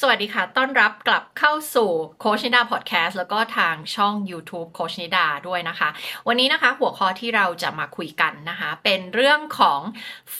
[0.00, 1.90] สวัสดีค่ะ ต้อนรับกลับเข้าสู่
[2.20, 5.88] โคชนิดาพอดแคสต์แล้วก็ทางช่อง YouTube โคชนิดาด้วยนะคะ
[6.28, 9.80] วันนี้นะคะหัวข้อที่เราจะมาคุยกันนะคะ เป็นเรื่องของ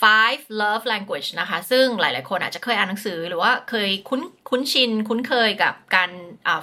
[0.01, 6.11] five love language นะคะ ซึ่งหลายๆ คนอาจจะเคยอ่านหนังสือ หรือว่าเคยคุ้นคุ้นชิน คุ้นเคยกับการ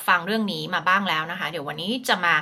[0.09, 2.35] ฟังเรื่องนี้มาบ้างแล้วนะคะ เดี๋ยววันนี้จะมา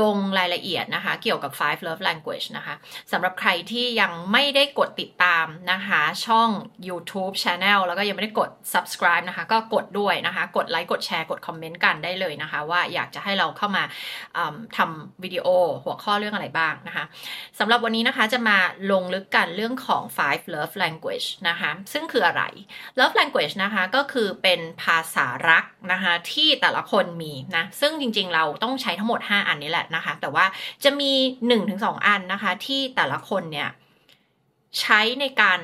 [0.00, 2.74] ลงรายละเอียดนะคะ เกี่ยวกับ five love language นะคะ
[3.12, 6.48] สำหรับใครที่ยังไม่ได้กดติดตามนะคะ ช่อง
[6.88, 13.84] YouTube Channel แล้วก็ยังไม่ได้กด subscribe นะคะ ก็กดดด้วยนะคะ กดไลค์กดแชร์กดคอมเมนต์กันได้เลยนะคะ ว่าอยากจะให้เราเข้ามา
[14.76, 15.46] ทำวิดีโอ
[15.84, 17.04] หัวข้อเรื่องอะไรบ้างนะคะ
[17.58, 18.58] สำหรับวันนี้นะคะจะมา
[18.92, 22.42] ลงลึกกันเรื่องของ five love language นะคะซึ่งคืออะไร
[22.98, 30.44] love language นะคะก็คือเป็นภาษารักนะคะที่แต่ละคนมีนะซึ่งจริงๆเราต้องใช้ทั้งหมด 5 อันนี้แหละนะคะ แต่ว่า
[30.84, 31.12] จะมี
[31.58, 33.70] 1-2 อันนะคะที่แต่ละคนเนี่ย
[34.80, 35.58] ใช้ในการ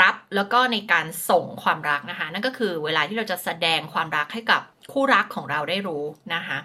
[0.00, 4.60] รับแล้วก็ในการส่งความรักนะคะ นั่นก็คือเวลาที่เราจะแสดงความรักให้กับ
[4.92, 6.58] คู่รักของเราได้รู้นะคะ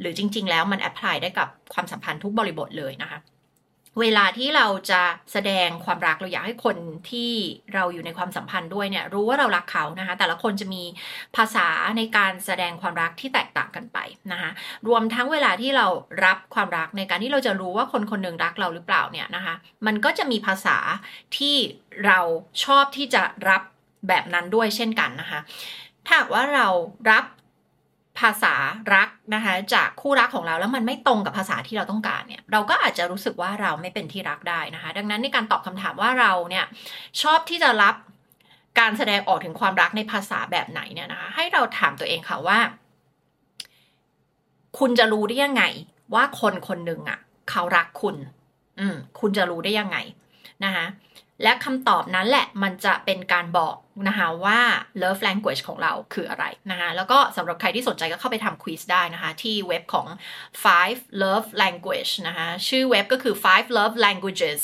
[0.00, 3.18] หรือจริง ๆ แล้วมันแอพพลายได้กับความสัมพันธ์ทุกบริบทเลยนะคะ
[4.00, 5.02] เวลาที่เราจะ
[5.32, 6.76] แสดงความรักเราอยากให้คน
[7.10, 7.32] ที่
[7.74, 10.82] เราอยู่ในความสัมพันธ์ด้วยเนี่ยรู้ว่าเรารักเขานะคะ แต่ละคนจะมี
[11.36, 13.98] ภาษาในการแสดงความรักที่แตกต่างกันไป
[14.32, 14.50] นะคะ
[14.88, 15.86] รวมทั้งเวลาที่เรา
[16.24, 19.54] รับความรักในการที่เราจะรู้ว่าคนคนหนึ่งรักเราหรือเปล่าเนี่ยนะคะ
[19.86, 20.76] มันก็จะมีภาษา
[21.36, 21.56] ที่
[22.06, 22.18] เรา
[22.64, 23.62] ชอบที่จะรับ
[24.08, 25.40] แบบนั้นด้วยเช่นกันนะคะ
[26.06, 26.68] ถ้าว่าเรา
[27.10, 27.24] รับ
[28.20, 28.54] ภาษา
[28.94, 36.64] รักนะคะจากคู่รักของเราแล้วมันไม่ตรงกับภาษาที่เราต้องการเนี่ยเราก็อาจจะรู้สึกว่าเราไม่เป็นที่รักได้นะคะ ดังนั้นในการตอบคำถามว่าเราเนี่ย
[37.22, 37.94] ชอบที่จะรับ
[38.78, 42.58] การแสดงออกถึงความรักในภาษาแบบไหนเนี่ยนะคะให้เราถามตัวเองค่ะว่า
[44.78, 45.64] คุณจะรู้ได้ยังไง
[46.14, 47.18] ว่าคนคนหนึ่งอะ
[47.50, 48.16] เขารักคุณ
[48.80, 49.96] อืมคุณจะรู้ได้ยังไง
[50.64, 50.84] นะคะ
[51.42, 53.76] และคำตอบนั้นแหละมันจะเป็นการบอก
[54.08, 54.60] นะคะว่า
[55.02, 60.06] love language ของเราคืออะไรนะคะแล้วก็สำหรับใครที่สนใจก็เข้าไปทำควิสได้นะคะ ที่เว็บของ
[60.64, 64.60] five love language นะคะชื่อเว็บก็คือ five love languages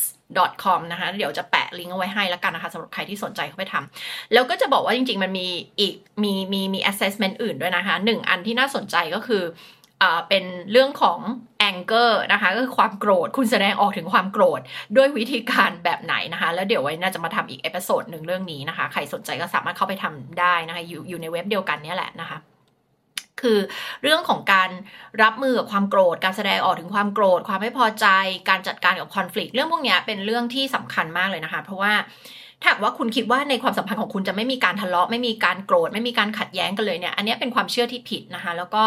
[0.64, 5.48] com นะคะเดี๋ยวจะแปะลิงก์เอาไว้ให้แล้วกันนะคะสำหรับใครที่สนใจเข้าไปทำแล้วก็จะบอกว่าจริง ๆ มันมี
[5.80, 9.44] อีกมีมีมี assessment อื่นด้วยนะคะหนึ่งอันที่น่าสนใจก็คือ
[10.28, 11.18] เป็นเรื่องของ
[11.68, 14.60] anger นะคะก็คือความโกรธคุณแสดงออกถึงความโกรธ
[14.96, 22.38] ด้วยวิธีการแบบไหนนะคะ แล้วเดี๋ยวไว้น่าจะมาทำอีก episode หนึ่งเรื่องนี้นะคะ ใครสนใจก็สามารถเข้าไปทำได้นะคะอยู่อยู่ในเว็บเดียวกันนี่แหละนะคะ
[23.40, 23.58] คือ
[24.02, 24.70] เรื่องของการ
[25.22, 28.06] รับมือกับความโกรธ การแสดงออกถึงความโกรธ ความไม่พอใจ
[28.48, 31.92] การจัดการกับคอน FLICT เรื่องพวกนี้เป็นเรื่องที่สำคัญมากเลยนะคะ เพราะว่า
[32.62, 38.84] ถ้าว่าคุณคิดว่าในความสัมพันธ์ของคุณจะไม่มีการทะเลาะไม่มีการโกรธไม่มีการขัดแย้งกันเลยเนี่ยอันนี้เป็นความเชื่อที่ผิดนะคะแล้วก็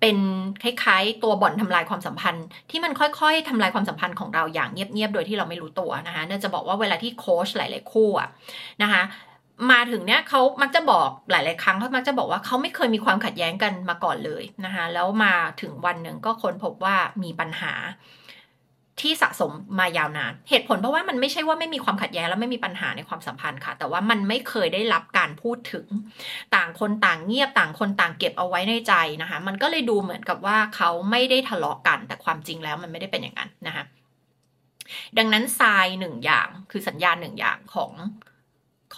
[0.00, 0.16] เป็น
[0.62, 8.28] คล้ายๆ ตัวบ่อนทำลายความสัมพันธ์ ที่มันค่อยๆทำลายความสัมพันธ์ของเราอย่างเงียบๆโดยที่เราไม่รู้ตัวนะคะน่าจะบอกว่าเวลาที่โค้ชหลายๆคู่อะ
[8.82, 9.02] นะคะ
[9.70, 17.72] มาถึงเนี้ยเขามักจะบอกหลาย ๆ ครั้งเขามักจะบอกว่าเขาไม่เคยมีความขัดแย้งกันมาก่อนเลยนะคะแล้วมาถึงวันหนึ่งก็ค้นพบว่ามีปัญหา
[19.02, 25.86] ที่สะสมมายาวนาน เหตุผลเพราะว่ามันไม่ใช่ว่าไม่มีความขัดแย้งแล้วไม่มีปัญหาในความสัมพันธ์ค่ะ แต่ว่ามันไม่เคยได้รับการพูดถึง
[26.54, 33.84] ต่างคนต่างเงียบต่างคนต่างเก็บเอาไว้ในใจนะคะ มันก็เลยดูเหมือนกับว่าเขาไม่ได้ทะเลาะกัน แต่ความจริงแล้วมันไม่ได้เป็นอย่างนั้นนะคะ
[35.18, 37.92] ดังนั้นทรายหนึ่งอย่างคือสัญญาณหนึ่งอย่างของ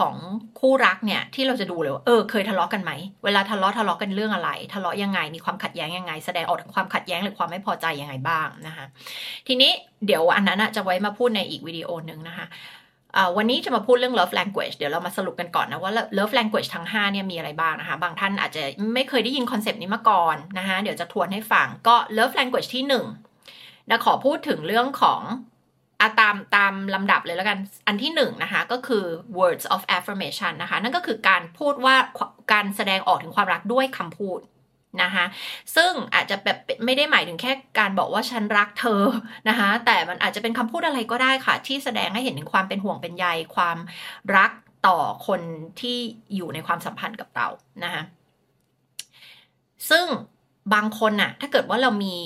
[0.00, 0.14] ของ
[0.60, 2.92] คู่รักเนี่ยที่เราจะดูเลยว่าเออเคยทะเลาะกันไหม
[3.24, 8.84] เวลาทะเลาะทะเลาะกันเรื่องอะไร ทะเลาะยังไงมีความขัดแย้งยังไง แสดงออกถึงความขัดแย้งหรือความไม่พอใจยังไงบ้างนะคะ
[9.46, 9.70] ทีนี้
[10.06, 12.46] เดี๋ยวอันนั้นจะไว้มาพูดในอีกวิดีโอหนึ่งนะคะ
[13.36, 18.62] วันนี้จะมาพูดเรื่อง love language เดี๋ยวเรามาสรุปกันก่อนนะว่า love language ทั้ง5เนี่ยมีอะไรบ้างนะคะ บางท่านอาจจะ
[18.94, 25.20] ไม่เคยได้ยินคอนเซปต์นี้มาก่อนนะคะเดี๋ยวจะทวนให้ฟังก็ love language ที่1นะขอพูดถึงเรื่องของ
[26.00, 29.04] อะตามตามลำดับเลยแล้วกัน อันที่หนึ่งนะคะก็คือ
[29.38, 31.96] words of affirmation นะคะ นั่นก็คือการพูดว่า
[32.52, 34.40] การแสดงออกถึงความรักด้วยคำพูด
[35.02, 35.24] นะคะ
[35.76, 39.02] ซึ่งอาจจะแบบไม่ได้หมายถึงแค่การบอกว่าฉันรักเธอ
[39.48, 43.78] นะคะแต่มันอาจจะเป็นคำพูดอะไรก็ได้ค่ะ ที่แสดงให้เห็นถึงความเป็นห่วงเป็นใยความ
[44.36, 44.50] รัก
[44.86, 45.40] ต่อคน
[45.80, 45.98] ที่
[46.34, 47.46] อยู่ในความสัมพันธ์กับเรา
[47.84, 48.02] นะคะ
[49.91, 50.06] ซึ่ง
[50.74, 52.16] บางคนน่ะถ้าเกิดว่าเรามี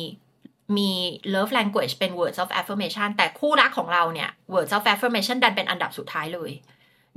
[0.76, 0.90] มี
[1.34, 6.52] love language เป็น words of affirmation แต่คู่รักของเราเนี่ย words of affirmation ดันเป็นอันดับสุดท้ายเลย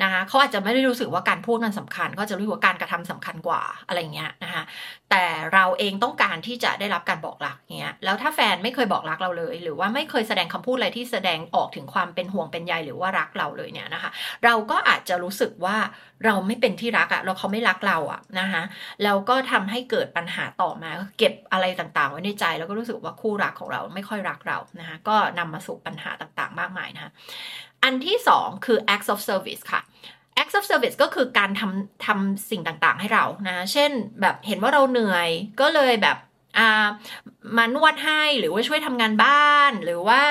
[0.04, 4.64] นะคะเขาอาจจะไม่ได้รู้สึกว่าการพูดมันสำคัญ ก็จะรู้ว่าการกระทำสำคัญกว่าอะไรเงี้ยนะคะ
[5.10, 5.24] แต่
[5.54, 14.12] เราเองต้องการที่จะได้รับการบอกรักเงี้ยแล้วถ้าแฟนไม่เคยบอกรักเราเลย หรือว่าไม่เคยแสดงคำพูดอะไรที่แสดงออกถึงความเป็นห่วงเป็นใยหรือว่ารักเราเลยเนี่ยนะคะ
[14.46, 15.78] เราก็อาจจะรู้สึกว่า
[16.26, 18.64] เราไม่เป็นที่รักอะเราเขาไม่รักเราอะนะคะ
[19.04, 27.12] แล้วก็ทำให้เกิดปัญหาต่อมาเก็บอะไรต่างๆ ไว้ในใจ แล้วก็รู้สึกว่าคู่รักของเราไม่ค่อยรักเรานะคะก็นำมาสู่ปัญหาต่างๆ มากมายนะคะ
[27.84, 29.82] อันที่สองคือ acts of service ค่ะ
[30.42, 33.92] acts of service ก็คือการทำทำสิ่งต่างๆ ให้เรานะเช่น
[34.22, 35.30] แบบเห็นว่าเราเหนื่อย
[35.62, 36.18] ก็เลยแบบ
[37.58, 40.22] มานวดให้หรือว่าช่วยทำงานบ้านหรือว่า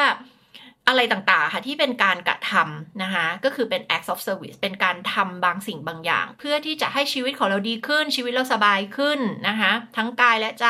[0.89, 9.19] อะไรต่างๆค่ะที่เป็นการกระทำนะคะก็คือเป็น acts of service เป็นการทำบางสิ่งบางอย่าง เพื่อที่จะให้ชีวิตของเราดีขึ้นชีวิตเราสบายขึ้น
[9.49, 10.67] นะคะทั้งกายและใจ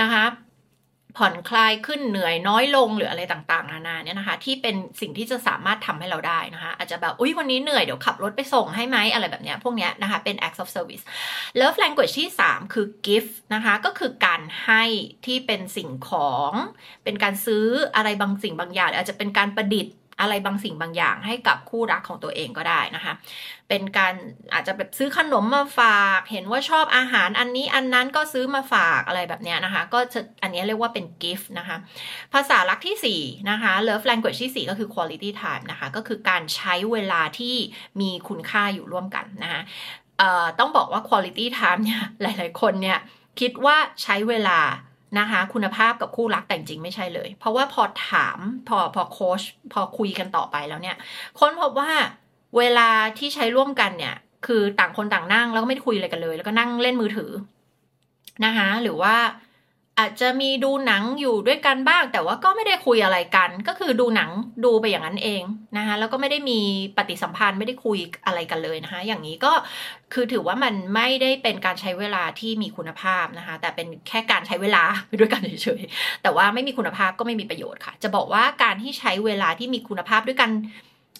[0.00, 0.24] นะคะ
[1.18, 11.02] ผ่อนคลายขึ้นเหนื่อยน้อยลงหรืออะไรต่างๆ นานาเนี่ยนะคะ ที่เป็นสิ่งที่จะสามารถทำให้เราได้นะคะ อาจจะแบบอุ้ยวันนี้เหนื่อยเดี๋ยวขับรถไปส่งให้ไหมอะไรแบบเนี้ยพวกเนี้ยนะคะเป็น acts of service
[11.60, 14.84] love language ที่ 3 คือ gift นะคะก็คือการให้
[15.26, 16.52] ที่เป็นสิ่งของ
[17.04, 17.66] เป็นการซื้อ
[17.96, 23.12] อะไรบางสิ่งบางอย่างอาจจะเป็นการประดิษฐ์ อะไรบางสิ่งบางอย่างให้กับคู่รักของตัวเองก็ได้นะคะ
[23.68, 24.14] เป็นการ
[24.52, 29.98] อาจจะแบบซื้อขนมมาฝาก เห็นว่าชอบอาหารอันนี้อันนั้นก็ซื้อมาฝากอะไรแบบนี้นะคะ ก็
[30.42, 31.76] อันนี้เรียกว่าเป็นกิฟต์นะคะ
[32.32, 37.56] ภาษารักที่4นะคะ love language ที่ 4 ก็คือ quality time นะคะ ก็คือการใช้เวลาที่
[38.00, 39.62] มีคุณค่าอยู่ร่วมกันนะคะ
[40.58, 42.98] ต้องบอกว่า quality time เนี่ยหลาย ๆ คนเนี่ย
[43.40, 44.58] คิดว่าใช้เวลา
[45.18, 48.38] นะคะ คุณภาพกับคู่รักแต่จริงไม่ใช่เลย เพราะว่าพอถาม
[48.68, 49.42] พอพอโค้ช
[49.72, 50.96] พอคุยกันต่อไปแล้วเนี่ย
[51.38, 51.90] ค้นพบว่า
[52.58, 52.88] เวลา
[53.18, 54.14] ที่ใช้ร่วมกันเนี่ย
[54.46, 57.30] คือต่างคนต่างนั่งแล้วก็ไม่ได้คุยอะไรกันเลย แล้วก็นั่งเล่นมือถือ
[58.44, 59.14] นะคะหรือว่า
[59.98, 64.30] อาจจะมีดูหนังอยู่ด้วยกันบ้าง แต่ว่าก็ไม่ได้คุยอะไรกัน ก็คือดูหนัง
[64.64, 65.42] ดูไปอย่างนั้นเอง
[65.76, 66.60] นะคะแล้วก็ไม่ได้มี
[66.96, 69.52] ปฏิสัมพันธ์ไม่ได้คุยอะไรกันเลยนะคะ อย่างนี้ก็
[70.12, 80.50] คือถือว่ามันไม่ได้เป็นการใช้เวลาที่มีคุณภาพนะคะ แต่เป็นแค่การใช้เวลาไปด้วยกันเฉยๆแต่ว่าไม่มีคุณภาพก็ไม่มีประโยชน์ค่ะ จะบอกว่าการที่ใช้เวลาที่มีคุณภาพด้วยกัน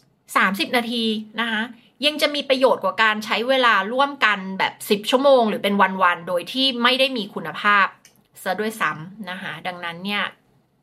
[0.04, 1.04] 30 นาที
[1.40, 1.62] นะคะ
[2.06, 7.86] ยังจะมีประโยชน์กว่าการใช้เวลาร่วมกันแบบ 10 ชั่วโมง หรือเป็นวันๆโดยที่ไม่ได้มีคุณภาพ
[8.43, 10.23] ซะด้วยซ้ำนะคะดังนั้นเนี่ย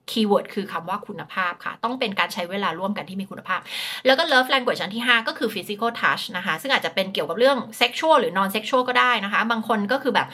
[0.10, 3.60] keyword คือคำว่าคุณภาพค่ะ ต้องเป็นการใช้เวลาร่วมกันที่มีคุณภาพ
[4.06, 9.42] แล้วก็ love language อันที่ 5 ก็คือ physical touch นะคะ ซึ่งอาจจะเป็นเกี่ยวกับเรื่อง sexual หรือ non sexual ก็ได้นะคะ
[9.52, 10.28] บางคนก็คือแบบ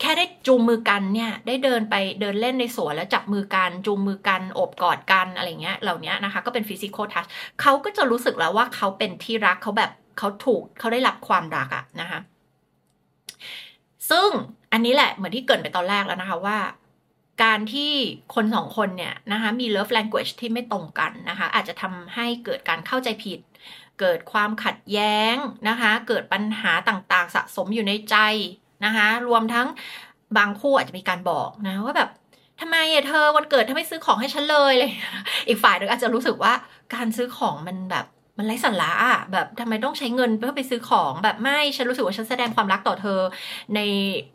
[0.00, 7.28] แค่ได้จูงมือกันเนี่ย ได้เดินไปเดินเล่นในสวนแล้วจับมือกันจูงมือกันโอบกอดกันอะไรเงี้ยเหล่านี้นะคะ ก็เป็น physical touch
[7.60, 12.18] เขาก็จะรู้สึกแล้วว่าเขาเป็นที่รักเขาแบบเขาถูกเขาได้รับความรักอะนะคะ
[14.10, 14.30] ซึ่ง
[14.72, 16.58] อันนี้แหละเหมือนที่เกิดไปตอนแรกแล้วนะคะว่า
[17.44, 17.92] การที่
[18.34, 23.40] คนสองคนเนี่ยนะคะมี love language ที่ไม่ตรงกันนะคะ อาจจะทำให้เกิดการเข้าใจผิด
[24.00, 25.34] เกิดความขัดแย้ง
[25.68, 28.16] นะคะ เกิดปัญหาต่างๆ สะสมอยู่ในใจ
[28.84, 29.66] นะคะ รวมทั้ง
[30.38, 32.10] บางคู่อาจจะมีการบอกนะว่าแบบ
[32.60, 34.90] ทำไมอะเธอวันเกิดทำไม่ซื้อของให้ฉันเลยเลย
[35.48, 36.52] อีกฝ่ายหนึ่งอาจจะรู้สึกว่า
[36.94, 38.06] การซื้อของมันแบบ
[38.38, 43.20] มันไร้สาระอะแบบทำไมต้องใช้เงินเพื่อไปซื้อของแบบไม่ฉันรู้สึกว่าฉันแสดงความรักต่อเธอ
[43.74, 43.80] ใน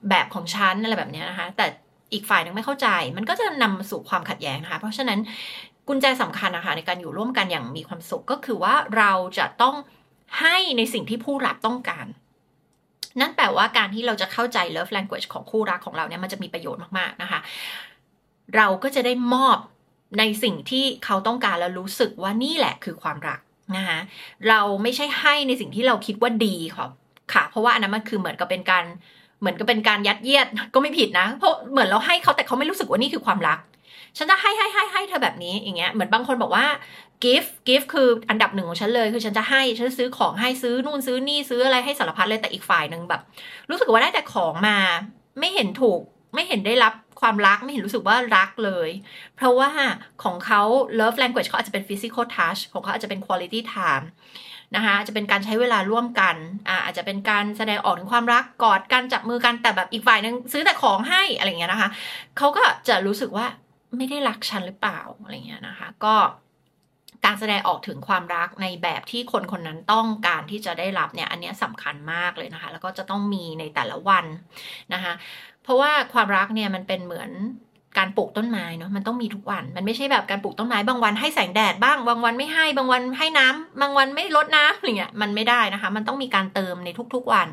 [0.09, 1.65] แบบของฉันอะไรแบบนี้นะคะ แต่
[2.13, 2.88] อีกฝ่ายนึงไม่เข้าใจ
[3.18, 5.19] มันก็จะนำมาสู่ความขัดแย้งนะคะ เพราะฉะนั้น
[5.88, 9.75] กุญแจสำคัญนะคะ ในการอยู่ร่วมกันอย่างมีความสุขก็คือว่าเราจะต้อง
[10.39, 12.06] ให้ในสิ่งที่ผู้รับต้องการ
[13.19, 17.39] นั่นแปลว่าการที่เราจะเข้าใจ love language ของคู่รักของเราเนี่ยมันจะมีประโยชน์มากๆนะคะ
[18.56, 19.57] เราก็จะได้มอบ
[20.19, 23.39] ในสิ่งที่เขาต้องการแล้วรู้สึกว่านี่แหละคือความรัก
[23.77, 24.00] นะคะ
[24.50, 26.88] เราไม่ใช่ให้ในสิ่งที่เราคิดว่าดีค่ะ
[27.33, 28.83] ค่ะ เพราะว่าอันนั้นมันคือเหมือนกับเป็นการ
[29.39, 33.59] เหมือนกับเป็นการยัดเยียดก็ไม่ผิดนะ เพราะเหมือนเราให้เขาแต่เขาไม่รู้สึกว่านี่คือความรัก
[34.18, 36.65] ฉันจะให้ให้ให้ให้เธอแบบนี้อย่างเงี้ยเหมือนบางคนบอกว่า
[37.23, 43.21] gift gift คืออันดับหนึ่งของฉันเลย คือฉันจะให้ฉันซื้อของให้ซื้อนู่นซื้อนี่ซื้ออะไรให้สารพัดเลยแต่อีกฝ่ายหนึ่งแบบ
[43.69, 44.77] รู้สึกว่าได้แต่ของมา
[45.39, 45.99] ไม่เห็นถูก
[46.33, 48.90] ไม่เห็นได้รับ ความรักไม่เห็นรู้สึกว่ารักเลย
[49.35, 49.69] เพราะว่า
[50.23, 50.61] ของเขา
[50.99, 54.06] love language เขาอาจจะเป็น physical touch ของเขาอาจจะเป็น quality time
[54.75, 56.35] นะคะจะเป็นการใช้เวลาร่วมกัน
[56.68, 61.90] อาอาจจะเป็นการแสดงออกถึงความรักกอดกันจับมือกันแต่แบบอีกฝ่ายนึงซื้อแต่ของให้อะไรเงี้ยนะคะ
[62.37, 63.45] เขาก็จะรู้สึกว่า
[63.97, 66.16] ไม่ได้รักฉันหรือเปล่าอะไรเงี้ยนะคะ ก็
[67.25, 74.25] การแสดงออกถึงความรักในแบบที่คนคนนั้นต้องการที่จะได้รับเนี่ย อันนี้สำคัญมากเลยนะคะ แล้วก็จะต้องมีในแต่ละวัน
[74.94, 75.13] นะคะ
[75.63, 77.31] เพราะว่าความรักเนี่ยมันเป็นเหมือน
[77.97, 87.47] การปลูกต้นไม้เนาะมันต้องมีทุกวัน มันไม่ใช่แบบการปลูกต้นไม้บางวันให้แสงแดดบ้างบางวันไม่ให้บางวันให้น้ำบางวันไม่ลดน้ำอะไรเงี้ยมันไม่ได้นะคะ มันต้องมีการเติมในทุกๆวัน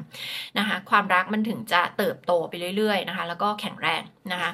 [0.58, 4.50] นะคะ ความรักมันถึงจะเติบโตไปเรื่อยๆนะคะ แล้วก็แข็งแรงนะคะ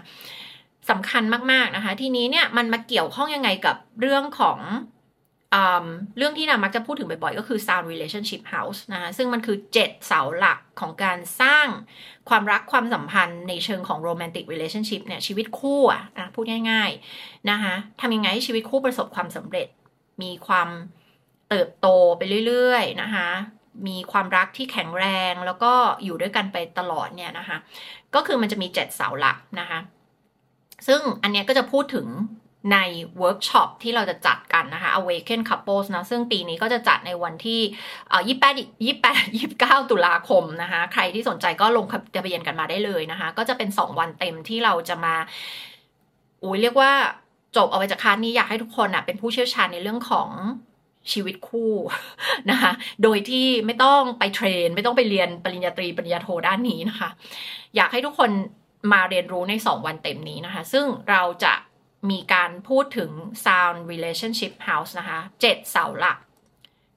[0.90, 4.58] สำคัญมากๆนะคะ ทีนี้เนี่ยมันมาเกี่ยวข้องยังไงกับเรื่องของ
[6.16, 11.66] เรื่องที่นามักจะพูดถึงบ่อยๆ ก็คือ sound relationship house นะคะซึ่งมันคือ 7 เสาหลักของการสร้าง
[12.28, 19.68] ความรักความสัมพันธ์ในเชิงของ romantic relationship เนี่ยชีวิตคู่อะนะพูดง่ายๆนะคะทำยังไงให้ชีวิตคู่ประสบความสำเร็จ
[20.23, 20.68] มีความ
[21.49, 21.87] เติบโต
[22.18, 23.28] ไปเรื่อยๆนะคะ
[23.88, 25.73] มีความรักที่แข็งแรงแล้วก็
[26.04, 27.56] อยู่ด้วยกันไปตลอดเนี่ยนะคะ
[28.14, 29.78] ก็คือมันจะมี 7 เสาหลักนะคะ
[30.87, 32.06] ซึ่งอันนี้ก็จะพูดถึง
[32.73, 32.78] ใน
[33.18, 37.61] เวิร์กช็อปที่เราจะจัดกันนะคะ Awaken Couples นะ ซึ่งปีนี้ก็จะจัดในวันที่
[38.28, 38.54] ยี่แปด
[38.85, 45.14] ยี่แปดยี่เก้าตุลาคมนะคะ ใครที่สนใจก็ลงทะเบียนกันมาได้เลยนะคะ ก็จะเป็นสองวันเต็มที่เราจะมา
[46.42, 46.92] อุ้ยเรียกว่า
[47.56, 50.28] จบเอาไปจากคานี้อยากให้ทุกคนอะเป็นผู้เชี่ยวชาญในเรื่องของ
[51.12, 51.73] ชีวิตคู่
[52.50, 57.09] นะคะ โดยที่ไม่ต้องไปเทรน ไม่ต้องไปเรียนปริญญาตรีปริญญาโทด้านนี้นะคะ
[57.76, 58.30] อยากให้ทุกคน
[58.92, 61.54] มาเรียนรู้ใน 2 วันเต็มนี้นะคะ ซึ่งเราจะ
[62.11, 63.11] มีการพูดถึง
[63.44, 66.18] sound relationship house นะคะเจ็ดเสาหลัก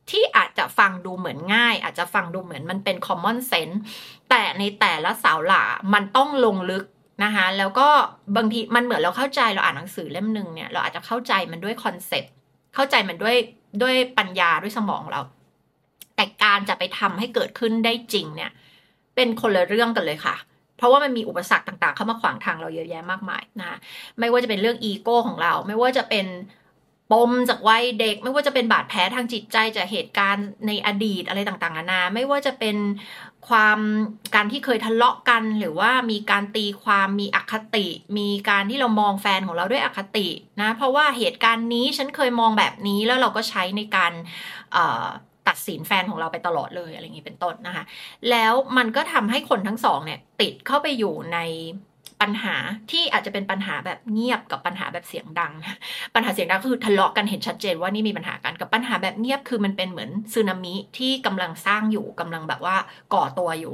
[0.09, 3.77] ที่อาจจะฟังดูเหมือนง่าย อาจจะฟังดูเหมือนมันเป็น common sense
[4.29, 6.85] แต่ในแต่ละเสาหลักมันต้องลงลึก
[7.23, 7.89] นะคะแล้วก็
[8.35, 12.31] บางทีมันเหมือนเราเข้าใจเราอ่านหนังสือเล่มหนึ่งเนี่ยเราอาจจะเข้าใจมันด้วยคอนเซ็ปต์
[12.75, 13.35] เข้าใจมันด้วย
[13.81, 15.21] ด้วยปัญญาด้วยสมองเรา
[16.15, 18.51] แต่การจะไปทำให้เกิดขึ้นได้จริงเนี่ย
[19.15, 20.35] เป็นคนละเรื่องกันเลยค่ะ
[20.77, 23.77] เพราะว่ามันมีอุปสรรคต่างๆ เข้ามาขวางทางเราเยอะแยะมากมายนะคะ
[24.19, 26.27] ไม่ว่าจะเป็นเรื่องอีโก้ของเรา ไม่ว่าจะเป็น
[27.12, 32.77] ปมจากวัยเด็ก ไม่ว่าจะเป็นบาดแผลทางจิตใจจากเหตุการณ์ในอดีตอะไรต่างๆนานาไม่ว่าจะเป็น
[33.48, 33.79] ความ
[34.36, 40.27] การที่เคยทะเลาะกัน หรือว่ามีการตีความมีอคติ มีการที่เรามองแฟนของเราด้วยอคติ
[40.62, 44.13] นะเพราะว่าเหตุการณ์นี้ฉันเคยมองแบบนี้แล้วเราก็ใช้ในการ
[45.57, 47.83] ดสินแฟนของเราไปตลอดเลยอะไรอย่างนี้เป็นต้นนะคะ
[48.29, 51.39] แล้วมันก็ทำให้คนทั้งสองเนี่ยติดเข้าไปอยู่ใน
[52.23, 52.55] ปัญหา
[52.91, 55.53] ที่อาจจะเป็นปัญหาแบบเงียบกับปัญหาแบบเสียงดัง
[56.15, 62.75] ปัญหาเสียงดังคือทะเลาะกันเห็นชัดเจนว่านี่มีปัญหากันกับปัญหาแบบเงียบคือมันเป็นเหมือนสึนามิที่กำลังสร้างอยู่กำลังแบบว่า
[63.13, 63.73] ก่อตัวอยู่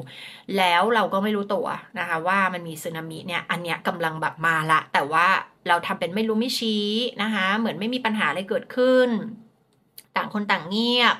[0.57, 1.67] แล้วเราก็ไม่รู้ตัว
[1.99, 5.27] นะคะว่ามันมีสึนามิเนี่ยอันเนี้ยกำลังแบบมาละ แต่ว่า
[5.67, 6.87] เราทำเป็นไม่รู้ไม่ชี้
[7.21, 9.09] นะคะเหมือนไม่มีปัญหาอะไรเกิดขึ้น
[10.15, 11.15] ต่างคนต่างเงียบ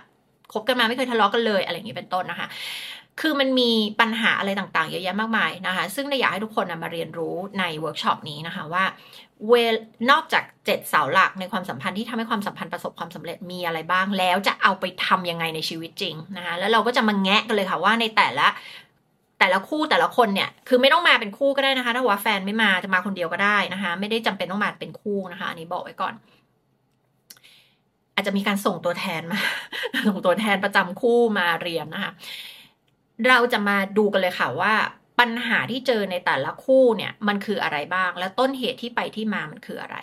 [0.54, 2.48] คบกันมาไม่เคยทะเลาะกันเลยอะไรอย่างนี้เป็นต้นนะคะ
[3.22, 8.84] คือมันมีปัญหาอะไรต่างๆ เยอะแยะมากมายนะคะ ซึ่งอยากให้ทุกคนมาเรียนรู้ในเวิร์กช็อปนี้นะคะว่า
[9.48, 9.54] เว
[10.12, 18.48] นอกจากเจ็ดเสาหลักในความสัมพันธ์ที่ทำให้ความสัมพันธ์ประสบความสำเร็จมีอะไรบ้าง แล้วจะเอาไปทำยังไงในชีวิตจริงนะคะแล้วเราก็จะมาแงะกันเลยค่ะว่าในแต่ละ
[19.40, 26.14] แต่ละคู่แต่ละคนเนี่ยคือไม่ต้องมาเป็นคู่ก็ได้นะคะ ถ้าว่าแฟนไม่มาจะมาคนเดียวก็ได้นะคะ ไม่ได้จำเป็นต้องมาเป็นคู่นะคะ อันนี้บอกไว้ก่อน
[28.14, 29.40] อาจจะมีการส่งตัวแทนมา
[30.08, 32.12] ส่งตัวแทนประจำคู่มาเรียนนะคะ
[33.28, 34.74] เราจะมาดูกันเลยค่ะว่า
[35.20, 39.98] ปัญหาที่เจอในแต่ละคู่เนี่ยมันคืออะไรบ้าง และต้นเหตุที่ไปที่มามันคืออะไร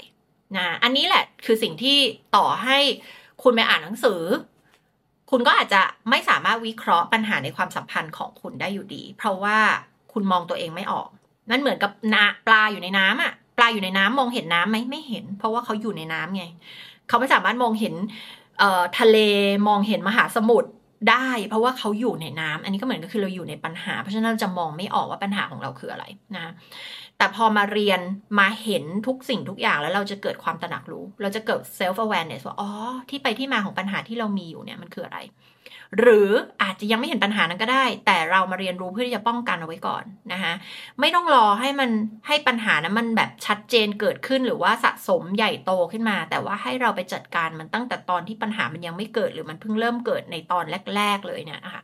[0.57, 1.99] นะอันนี้แหละคือสิ่งที่
[2.37, 2.79] ต่อให้
[3.43, 4.23] คุณไปอ่านหนังสือ
[5.31, 9.59] คุณก็อาจจะไม่สามารถวิเคราะห์ปัญหาในความสัมพันธ์ของคุณได้อยู่ดี เพราะว่า
[10.13, 11.09] คุณมองตัวเองไม่ออก
[11.51, 16.45] นั่นเหมือนกับนาปลาอยู่ในน้ำอะ ปลาอยู่ในน้ำมองเห็นน้ำไหมไม่เห็น เพราะว่าเขาอยู่ในน้ำไง
[17.11, 17.95] เขาไม่สามารถมองเห็น
[18.99, 19.17] ทะเล
[19.69, 20.71] มองเห็นมหาสมุทร
[21.11, 26.05] ได้ เพราะว่าเขาอยู่ในน้ำอันนี้ก็เหมือนก็คือเราอยู่ในปัญหา เพราะฉะนั้นเราจะมองไม่ออกว่าปัญหาของเราคืออะไร
[26.37, 26.53] นะ
[27.19, 28.01] แต่พอมาเรียน
[28.39, 32.71] มาเห็นทุกสิ่งทุกอย่างแล้วเราจะเกิดความตระหนักรู้ เราจะเกิด self awareness ว่าอ๋อ
[33.11, 35.19] ที่ไปที่มาของปัญหาที่เรามีอยู่เนี่ยมันคืออะไร
[35.99, 36.31] หรือ
[36.63, 40.53] อาจจะยังไม่เห็นปัญหานั้นก็ได้ แต่เรามาเรียนรู้เพื่อที่จะป้องกันเอาไว้ก่อนนะคะ
[41.01, 41.91] ไม่ต้องรอให้มัน
[42.27, 50.65] ให้ปัญหานั้นมันแบบชัดเจนเกิดขึ้นหรือว่าสะสมใหญ่โตขึ้นมา แต่ว่าให้เราไปจัดการมันตั้งแต่ตอนที่ปัญหามันยังไม่เกิดหรือมันเพิ่งเริ่มเกิดในตอน
[50.97, 51.83] แรก ๆ เลยเนี่ยนะคะ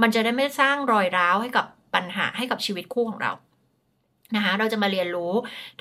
[0.00, 3.32] มันจะได้ไม่สร้างรอยร้าวให้กับปัญหาให้กับชีวิตคู่ของเรา
[4.36, 5.32] นะคะเราจะมาเรียนรู้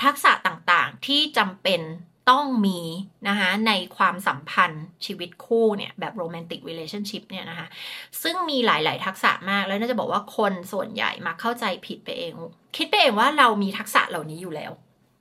[0.04, 1.82] ทักษะต่างๆที่จำเป็น
[2.30, 2.80] ต้องมี
[3.28, 7.68] นะคะในความสัมพันธ์ชีวิตคู่เนี่ยแบบโรแมนติก relationship เนี่ยนะคะ
[8.22, 12.34] ซึ่งมีหลาย ๆ ทักษะมากแล้วน่าจะบอกว่าคนส่วนใหญ่มาเข้าใจผิดไปเอง
[12.78, 14.72] คิดไปเองว่าเรามีทักษะเหล่านี้อยู่แล้ว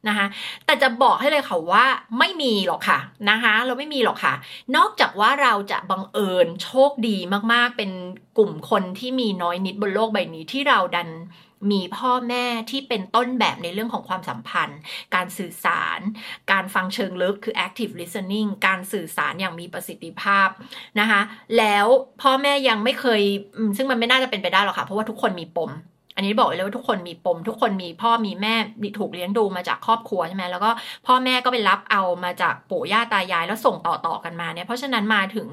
[0.09, 0.27] นะคะ
[0.67, 1.85] แต่จะบอกให้เลยค่ะว่า
[2.19, 2.99] ไม่มีหรอกค่ะ
[3.31, 4.35] นะคะเราไม่มีหรอกค่ะ
[4.77, 7.17] นอกจากว่าเราจะบังเอิญโชคดี
[7.53, 7.91] มากๆ เป็น
[8.39, 11.09] กลุ่มคนที่มีน้อยนิดบนโลกใบนี้ที่เราดัน
[11.73, 14.79] มีพ่อแม่ที่เป็นต้นแบบในเรื่องของความสัมพันธ์
[15.15, 16.01] การสื่อสาร
[16.53, 20.49] การฟังเชิงลึกคือ active listening การสื่อสารอย่างมีประสิทธิภาพ
[21.01, 21.21] นะคะ
[21.59, 21.87] แล้ว
[22.23, 23.23] พ่อแม่ยังไม่เคย
[23.77, 25.71] ซึ่งมันไม่น่าจะเป็นไปได้หรอกค่ะ เพราะว่าทุกคนมีปม
[26.17, 28.55] อันนี้บอกเลยว่าทุกคนมีปม ทุกคนมีพ่อมีแม่
[28.99, 30.71] ถูกเลี้ยงดูมาจากครอบครัวใช่ไหมแล้วก็
[31.07, 35.47] พ่อแม่ก็ไปรับเอามาจากปู่ย่าตายายแล้วส่งต่อต่อกันมาเนี่ยเพราะฉะนั้นมาถึง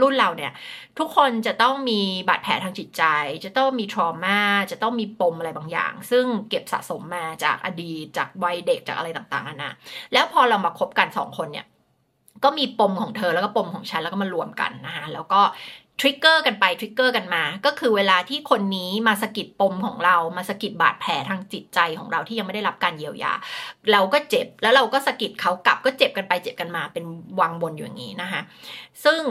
[0.00, 0.52] รุ่นเราเนี่ย
[0.98, 3.02] ทุกคนจะต้องมีบาดแผลทางจิตใจ
[3.44, 9.72] จะต้องมีทรมาจะต้องมีปมอะไรบางอย่าง ซึ่งเก็บสะสมมาจากอดีตจากวัยเด็กจากอะไรต่างๆนะ
[10.12, 11.66] แล้วพอเรามาคบกันสองคนเนี่ย
[12.44, 15.40] ก็มีปมของเธอแล้วก็ปมของฉันแล้วก็มารวมกันนะคะแล้วก็
[16.00, 23.32] trigger กันไป trigger กันมา ก็คือเวลาที่คนนี้มาสะกิดปมของเรามาสะกิดบาดแผลทางจิตใจของเราที่ยังไม่ได้รับการเยียวยา
[23.92, 27.04] เราก็เจ็บแล้วเราก็สะกิดเขากลับก็เจ็บกันไปเจ็บกันมาเป็น
[27.40, 28.40] วังวนอยู่อย่างนี้นะคะ
[29.04, 29.22] ซึ่ง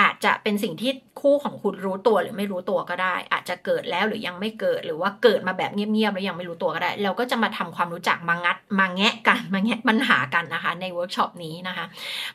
[0.00, 11.84] อาจจะเป็นสิ่งที่คู่ของคุณรู้ตัวหรือไม่รู้ตัวก็ได้ อาจจะเกิดแล้วหรือยังไม่เกิดหรือว่าเกิดมาแบบเงียบๆแล้วยังไม่รู้ตัวก็ได้ เราก็จะมาทำความรู้จักมางัดมาแงะกันมาแงะปัญหากันนะคะ ในเวิร์กช็อปนี้นะคะ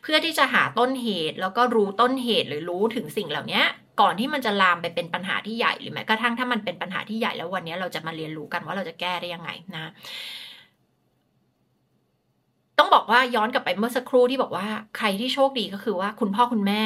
[0.01, 3.61] เพื่อที่จะหาต้นเหตุแล้วก็รู้ต้นเหตุหรือรู้ถึงสิ่งเหล่านี้
[4.01, 9.91] ก่อนที่มันจะลามไปเป็นปัญหาที่ใหญ่หรือแม้กระทั่งถ้ามันเป็นปัญหาที่ใหญ่แล้ววันนี้เราจะมาเรียนรู้กันว่าเราจะแก้ได้ยังไงนะ
[12.79, 16.83] ต้องบอกว่าย้อนกลับไปเมื่อสักครู่ที่บอกว่าใครที่โชคดีก็คือว่าคุณพ่อคุณแม่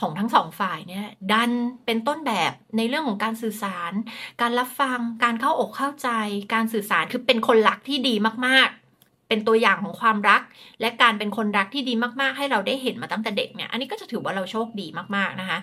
[0.00, 1.50] ของทั้งสองฝ่ายเนี่ยดัน
[1.86, 3.92] เป็นต้นแบบในเรื่องของการสื่อสาร
[4.40, 6.08] การรับฟัง การเข้าอกเข้าใจ
[6.54, 8.14] การสื่อสารคือเป็นคนรักที่ดี
[8.46, 8.80] มากๆ
[9.28, 10.42] เป็นตัวอย่างของความรัก
[10.80, 15.58] และการเป็นคนรักที่ดีมากๆ ให้เราได้เห็นมาตั้งแต่เด็กเนี่ยอันนี้ก็จะถือว่าเราโชคดีมากๆนะคะ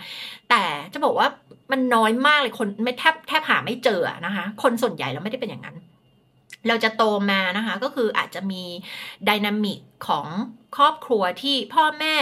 [0.50, 1.28] แต่จะบอกว่า
[1.72, 5.78] มันน้อยมากเลยคนไม่แทบแทบหาไม่เจอนะคะ คนส่วนใหญ่เราไม่ได้เป็นอย่างนั้น
[6.68, 8.64] เราจะโตมานะคะ ก็คืออาจจะมี
[9.28, 10.28] ดินามิกของ
[10.78, 12.16] ครอบครัวที่พ่อแม่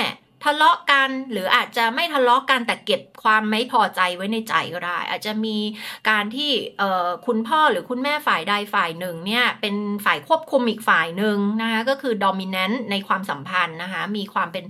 [0.43, 5.57] ทะเลาะกันหรืออาจจะไม่ทะเลาะกันแต่เก็บความไม่พอใจไว้ในใจก็ได้ อาจจะมี
[6.09, 6.51] การที่
[7.27, 9.75] คุณพ่อหรือคุณแม่ฝ่ายใดฝ่ายหนึ่งเนี่ยเป็น
[10.05, 14.65] ฝ่ายควบคุมอีกฝ่ายหนึ่งนะคะก็คือดอมิเนนต์ในความสัมพันธ์นะคะมีความเป็น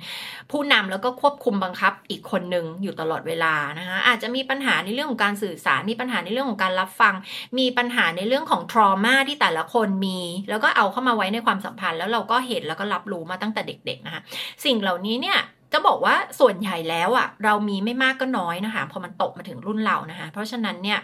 [0.51, 7.13] ผู้นำแล้วก็ควบคุมบังคับอีกคนหนึ่งอยู่ตลอดเวลานะคะอาจจะมีปัญหาในเรื่องของการสื่อสารมีปัญหาในเรื่องของการรับฟัง
[7.59, 10.19] มีปัญหาในเรื่องของทรมาที่แต่ละคนมี
[10.49, 14.21] แล้วก็เอาเข้ามาไว้ในความสัมพันธ์ แล้วเราก็เห็นแล้วก็รับรู้มาตั้งแต่เด็กๆนะคะ
[14.65, 15.39] สิ่งเหล่านี้เนี่ย
[15.75, 20.99] จะบอกว่าส่วนใหญ่แล้วอะ่ะเรามีไม่มากก็น้อยนะคะ พอมันตกมาถึงรุ่นเรานะคะ เพราะฉะนั้นเนี่ย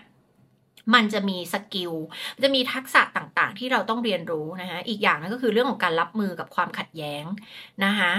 [0.94, 1.94] มันจะมีสกิล
[2.44, 7.24] จะมีทักษะต่างๆ ที่เราต้องเรียนรู้นะคะอีกอย่างนึงก็คือเรื่องของการรับมือกับความขัดแย้ง
[7.86, 8.13] นะคะ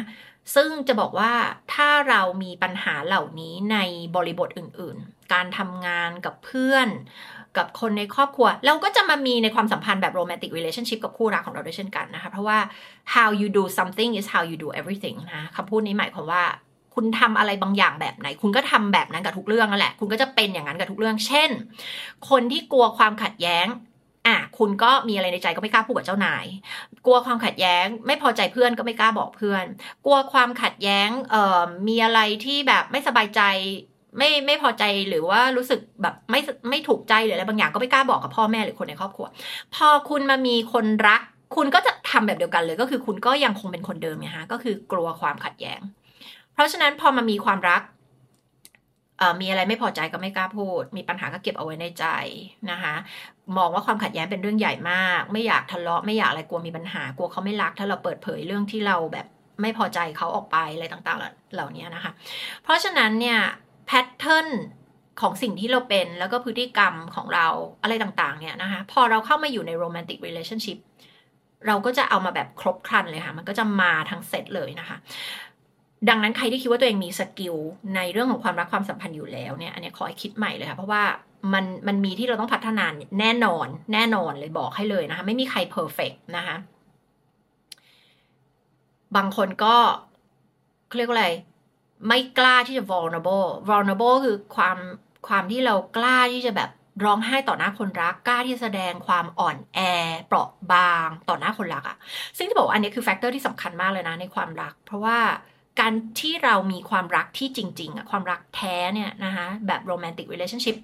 [0.54, 1.32] ซึ่งจะบอกว่า
[1.74, 3.78] ถ้าเรามีปัญหาเหล่านี้ใน
[4.16, 6.88] บริบทอื่นๆ การทำงานกับเพื่อน
[7.56, 12.58] กับคนในครอบครัว เราก็จะมามีในความสัมพันธ์แบบ romantic relationship กับคู่รักของเราด้วยเช่นกันนะคะ เพราะว่า
[13.14, 16.42] how you do something is how you do everything นะคำพูดนี้หมายความว่า
[16.94, 21.50] คุณทำอะไรบางอย่างแบบไหน คุณก็ทำแบบนั้นกับทุกเรื่องนั่นแหละ คุณก็จะเป็นอย่างนั้นกับทุกเรื่อง เช่น
[22.30, 23.66] คนที่กลัวความขัดแย้ง
[24.26, 26.44] อะคุณก็มีอะไรในใจก็ไม่กล้าพูดกับเจ้านาย
[27.06, 29.64] กลัวความขัดแย้ง ไม่พอใจเพื่อนก็ไม่กล้าบอกเพื่อน
[30.04, 33.40] กลัวความขัดแย้งเอ่อมีอะไรที่แบบไม่สบายใจ
[34.18, 36.40] ไม่ไม่พอใจหรือว่ารู้สึกแบบไม่
[36.70, 39.26] ไม่ถูกใจหรืออะไรบางอย่างก็ไม่กล้าบอกกับพ่อแม่หรือคนในครอบครัว
[39.74, 41.20] พอคุณมามีคนรัก
[41.56, 45.80] คุณก็จะทำแบบเดียวกันเลยก็คือคุณก็ยังคงเป็นคนเดิมไงฮะก็คือกลัวความขัดแย้ง
[46.54, 47.82] เพราะฉะนั้นพอมามีความรัก
[49.40, 52.06] มีอะไรไม่พอใจก็ไม่กล้าพูด มีปัญหาก็เก็บเอาไว้ในใจ
[52.70, 52.94] นะคะ
[53.56, 59.26] มองว่าความขัดแย้งเป็นเรื่องใหญ่มาก ไม่อยากทะเลาะ ไม่อยากอะไรกลัวมีปัญหากลัวเขาไม่รัก ถ้าเราเปิดเผยเรื่องที่เราแบบ
[59.62, 62.12] ไม่พอใจเขาออกไปอะไรต่างๆเหล่านี้นะคะ
[62.62, 63.38] เพราะฉะนั้นเนี่ย
[63.86, 64.48] pattern
[65.20, 67.46] ของสิ่งที่เราเป็นแล้วก็พฤติกรรมของเรา
[67.82, 70.78] อะไรต่างๆ เนี่ยนะคะ พอเราเข้ามาอยู่ใน romantic relationship
[71.66, 74.96] เราก็จะเอามาแบบครบครันเลยค่ะ มันก็จะมาทั้งเซตเลยนะคะ
[76.08, 77.56] ดังนั้นใครที่คิดว่าตัวเองมี skill
[77.96, 81.02] ในเรื่องของความรักความสัมพันธ์อยู่แล้วเนี่ย อันนี้ขอให้คิดใหม่เลยค่ะ เพราะว่า
[81.52, 82.84] มันมันมีที่เราต้องพัฒนา
[83.20, 86.56] แน่นอน แน่นอนเลยบอกให้เลยนะคะ ไม่มีใคร perfect นะคะ
[89.16, 89.74] บางคนก็
[90.96, 91.28] เรียกว่าอะไร
[92.06, 94.78] ไม่กล้าที่จะ vulnerable vulnerable คือความ
[95.28, 96.70] ความที่เรากล้าที่จะแบบ
[97.04, 99.78] ร้องไห้ต่อหน้าคนรักกล้าที่แสดงความอ่อนแอ
[100.26, 101.96] เปราะบางต่อหน้าคนรักอะ
[102.38, 105.18] ซึ่งจะบอกอันนี้คือ factor ที่สำคัญมากเลยนะในความรัก เพราะว่า
[105.80, 110.76] การที่เรามีความรักที่จริง ๆอะความรักแท้เนี่ยนะคะแบบ romantic relationship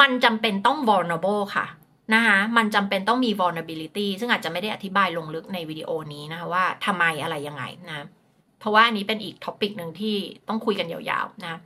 [0.00, 1.66] มันจำเป็นต้อง vulnerable ค่ะ
[2.14, 8.06] นะคะมันจำเป็นต้องมี vulnerability ซึ่งอาจจะไม่ได้อธิบายลงลึกในวิดีโอนี้นะคะว่าทำไมอะไรยังไงนะ
[8.60, 10.16] เพราะว่าอันนี้เป็นอีก topic หนึ่งที่
[10.48, 11.60] ต้องคุยกันยาวๆนะ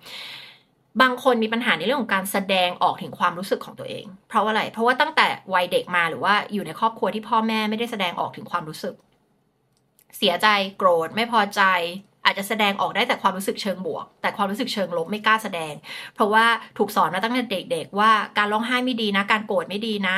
[1.03, 8.95] บางคนมีปัญหาในเรื่องของการแสดงออกถึงความรู้สึกของตัวเอง เพราะว่าอะไร เพราะว่าตั้งแต่วัยเด็กมาหรือว่าอยู่ในครอบครัวที่พ่อแม่ไม่ได้แสดงออกถึงความรู้สึก
[10.17, 10.47] เสียใจ
[10.79, 11.63] โกรธไม่พอใจ
[12.25, 15.75] อาจจะแสดงออกได้แต่ความรู้สึกเชิงบวก แต่ความรู้สึกเชิงลบไม่กล้าแสดง
[16.15, 16.45] เพราะว่า
[16.79, 20.17] ถูกสอนมาตั้งแต่เด็ก ๆ ว่าการร้องไห้ไม่ดีนะ การโกรธไม่ดีนะ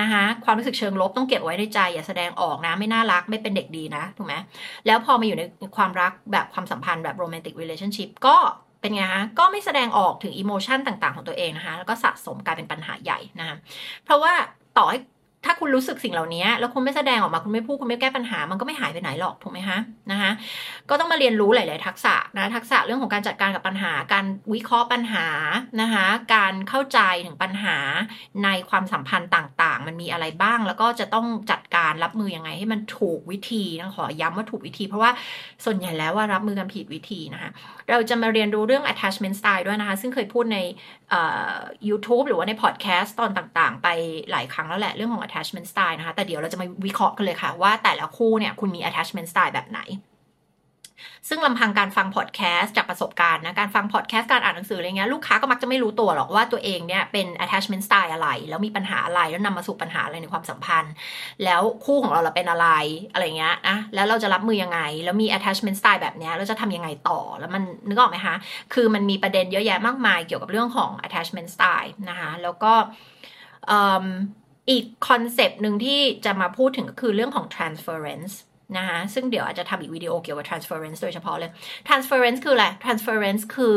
[0.00, 4.34] นะคะความรู้สึกเชิงลบต้องเก็บไว้ในใจ อย่าแสดงออกนะไม่น่ารักไม่เป็นเด็กดีนะถูกไหม
[4.86, 5.42] แล้วพอมาอยู่ใน
[5.76, 8.36] ความรักแบบความสัมพันธ์แบบ romantic relationship ก็
[8.80, 13.56] เป็นไงคะก็ไม่แสดงออกถึง emotion ต่างๆ ของตัวเองนะคะ แล้วก็สะสมกลายเป็นปัญหาใหญ่นะคะ
[14.04, 14.32] เพราะว่า
[14.76, 14.98] ต่อให้
[15.44, 19.78] ถ้าคุณรู้สึกสิ่งเหล่านี้แล้วคุณไม่แสดงออกมาคุณไม่พูดคุณไม่แก้ปัญหา มันก็ไม่หายไปไหนหรอกถูกไหมคะ
[20.10, 20.30] นะคะ
[20.90, 25.26] ก็ต้องมาเรียนรู้หลาย ๆ ทักษะนะทักษะเรื่องของการจัดการกับปัญหา การวิเคราะห์ปัญหา
[25.80, 27.76] นะคะการเข้าใจถึงปัญหา
[28.44, 35.10] ในความสัมพันธ์ต่าง ๆ มันมีอะไรบ้าง แล้วก็จะต้องจัด การรับมือยังไงให้มันถูกวิธีนะขอย้ำว่าถูกวิธี เพราะว่า
[35.64, 37.50] ส่วนใหญ่แล้วว่ารับมือกันผิดวิธีนะคะ
[37.90, 40.58] เราจะมาเรียนรู้เรื่อง attachment style ด้วยนะคะ ซึ่งเคยพูดใน
[41.88, 43.88] YouTube หรือว่าในพอดแคสต์ตอนต่างๆ ไป
[44.30, 49.80] หลายครั้งแล้วแหละเรื่องของ attachment style นะคะ แต่เดี๋ยวเราจะมาวิเคราะห์กันเลยค่ะว่าแต่ละคู่เนี่ยคุณมี attachment style แบบไหน
[51.28, 60.92] ซึ่งลำพังการฟังพอดแคสต์จากประสบการณ์นะการฟังพอดแคสต์การอ่านหนังสืออะไรเงี้ยลูกค้าก็มักจะไม่รู้ตัวหรอกว่าตัวเองเนี่ยเป็น attachment style อะไร แล้วมีปัญหาอะไรแล้วนำมาสู่ปัญหาอะไรในความสัมพันธ์
[61.44, 62.68] แล้วคู่ของเราเราเป็นอะไร
[63.12, 68.34] อะไรเงี้ยนะแล้วเราจะรับมือยังไง แล้วมี attachment style แบบเนี้ยเราจะทำยังไงต่อแล้วมันนึกออกไหมคะ
[68.74, 72.72] คือมันมีประเด็นเยอะแยะมากมายเกี่ยวกับเรื่องของ attachment style นะคะแล้วก็
[74.70, 78.34] อีกคอนเซปต์หนึ่งที่จะมาพูดถึงก็คือเรื่องของ transference
[78.76, 81.50] นะคะซึ่งเดี๋ยวอาจจะทำอีกวิดีโอเกี่ยวกับ transference โดยเฉพาะเลย
[81.88, 83.76] transference คืออะไร transference คือ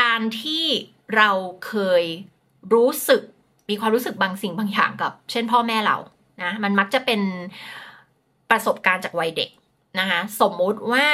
[0.00, 0.66] การที่
[1.16, 1.30] เรา
[1.66, 2.04] เคย
[2.74, 3.22] รู้สึก
[3.70, 5.96] มีความรู้สึกบางสิ่งบางอย่างกับ เช่นพ่อแม่เรา
[6.42, 7.20] นะมันมักจะเป็น
[8.50, 9.50] ประสบการณ์จากวัยเด็ก
[10.00, 11.06] นะคะสมมุติว่า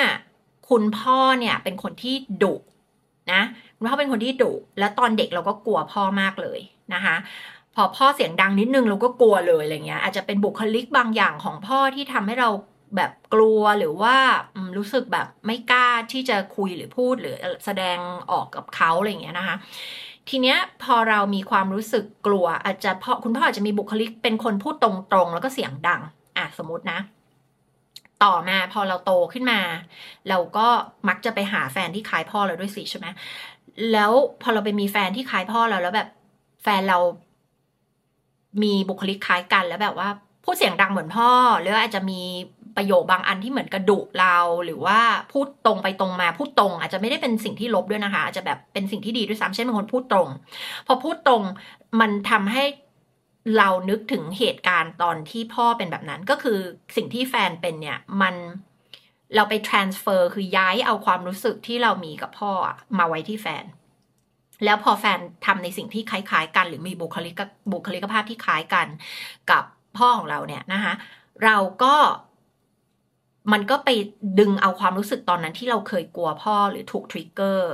[0.70, 2.54] คุณพ่อเนี่ยเป็นคนที่ดุ
[3.32, 3.42] นะ
[3.76, 6.60] คุณพ่อเป็นคนที่ดุแล้วตอนเด็กเราก็กลัวพ่อมากเลย
[6.94, 7.16] นะคะ
[7.74, 12.50] พอพ่อเสียงดังนิดนึงเราก็กลัวเลยอะไรเงี้ยอาจจะเป็นบุคลิกบางอย่างของพ่อที่ทำให้เรา
[12.96, 14.16] แบบกลัวหรือว่า
[14.76, 17.98] รู้สึกแบบไม่กล้าที่จะคุยหรือพูดหรือแสดง
[18.30, 19.56] ออกกับเขาอะไรเงี้ยนะคะ
[20.28, 24.90] ทีเนี้ยพอเรามีความรู้สึกกลัว อาจจะพ่อคุณพ่ออาจจะมีบุคลิกเป็นคนพูดตร
[25.24, 26.00] งๆ แล้วก็เสียงดัง
[26.36, 26.98] อะสมมตินะ
[28.24, 29.60] ต่อมาพอเราโตขึ้นมา
[30.28, 30.68] เราก็
[31.08, 33.06] มักจะไปหาแฟนที่คล้ายพ่อเราด้วยสิใช่ไหม
[33.92, 36.08] แล้วพอเราไปมีแฟนที่คล้ายพ่อเราแล้วแบบ
[36.62, 36.98] แฟนเรา
[38.62, 40.08] มีบุคลิกคล้ายกันแล้วแบบว่า
[40.44, 42.20] พูดเสียงดังเหมือนพ่อ หรืออาจจะมี
[42.76, 45.00] ประโยคบางอันที่เหมือนกระดุเราหรือว่า
[45.32, 50.28] พูดตรงไปตรงมาพูดตรง อาจจะไม่ได้เป็นสิ่งที่ลบด้วยนะคะ อาจจะแบบเป็นสิ่งที่ดีด้วยซ้ำเช่นเป็นคนพูดตรง
[50.86, 51.42] พอพูดตรง
[52.00, 52.64] มันทำให้
[53.58, 56.58] เรานึกถึงเหตุการณ์ตอนที่พ่อเป็นแบบนั้นก็คือ
[56.96, 58.34] สิ่งที่แฟนเป็นเนี่ยมัน
[59.34, 62.52] เราไป transfer คือย้ายเอาความรู้สึกที่เรามีกับพ่อ
[62.98, 63.64] มาไว้ที่แฟน
[64.64, 67.40] แล้วพอแฟนทำในสิ่งที่คล้ายๆ กันหรือมีบุคลิก
[67.72, 68.86] บุคลิกภาพที่คล้ายกัน
[69.50, 69.64] กับ
[69.98, 70.92] พ่อของเราเนี่ยนะคะ
[71.44, 71.94] เราก็
[73.52, 73.90] มันก็ไป
[74.40, 77.72] ดึงเอาความรู้สึกตอนนั้นที่เราเคยกลัวพ่อหรือถูกทริกเกอร์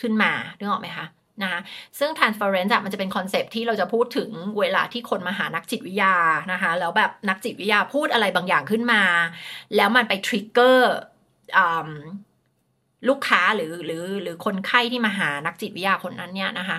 [0.00, 1.06] ขึ้นมานึกออกไหมคะ
[1.42, 1.60] นะคะ
[1.98, 6.14] ซึ่ง transference มันจะเป็นคอนเซปที่เราจะพูดถึงเวลาที่คนมาหานักจิตวิทยา
[6.52, 9.02] นะคะแล้วแบบนักจิตวิทยาพูดอะไรบางอย่างขึ้นมา
[9.76, 10.92] แล้วมันไปทริกเกอร์
[13.08, 16.78] ลูกค้าหรือหรือหรือคนไข้ที่มาหานักจิตวิทยาคนนั้นเนี่ยนะคะ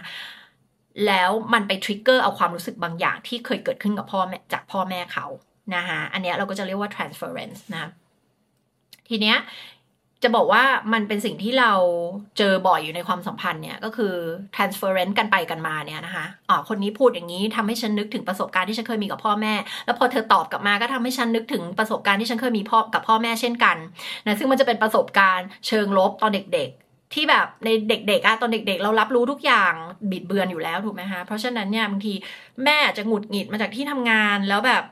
[1.07, 5.25] แล้วมันไปทริกเกอร์เอาความรู้สึกบางอย่างที่เคยเกิดขึ้นกับพ่อแม่จากพ่อแม่เขา
[5.75, 7.91] นะคะอันนี้เราก็จะเรียกว่า transference นะ
[9.07, 9.37] ทีเนี้ย
[10.23, 11.71] จะบอกว่ามันเป็นสิ่งที่เรา
[12.37, 14.13] เจอบ่อยอยู่ในความสัมพันธ์เนี่ยก็คือ
[14.55, 19.53] transference กันไปกันมาเนี่ยนะคะอ๋อคนนี้พูดอย่างนี้ทำให้ฉันนึกถึงประสบการณ์ที่ฉันเคยมีกับพ่อแม่
[19.85, 23.77] แล้วพอเธอตอบกลับมาก็ทำให้ฉันนึกถึงประสบการณ์ที่ฉันเคยมีพ่อกับพ่อแม่เช่นกัน
[24.25, 29.73] นะซึ่งมันจะเป็นประสบการณ์เชิงลบตอนเด็กๆ ที่แบบในเด็กๆอะตอนเด็ก ๆ เรารับรู้ทุกอย่าง
[30.11, 32.13] บิดเบือนอยู่แล้วถูกไหมคะเพราะฉะนั้นเนี่ยบางที
[32.63, 34.83] แม่จะหงุดหงิดมาจากที่ทำงานแล้วแบบ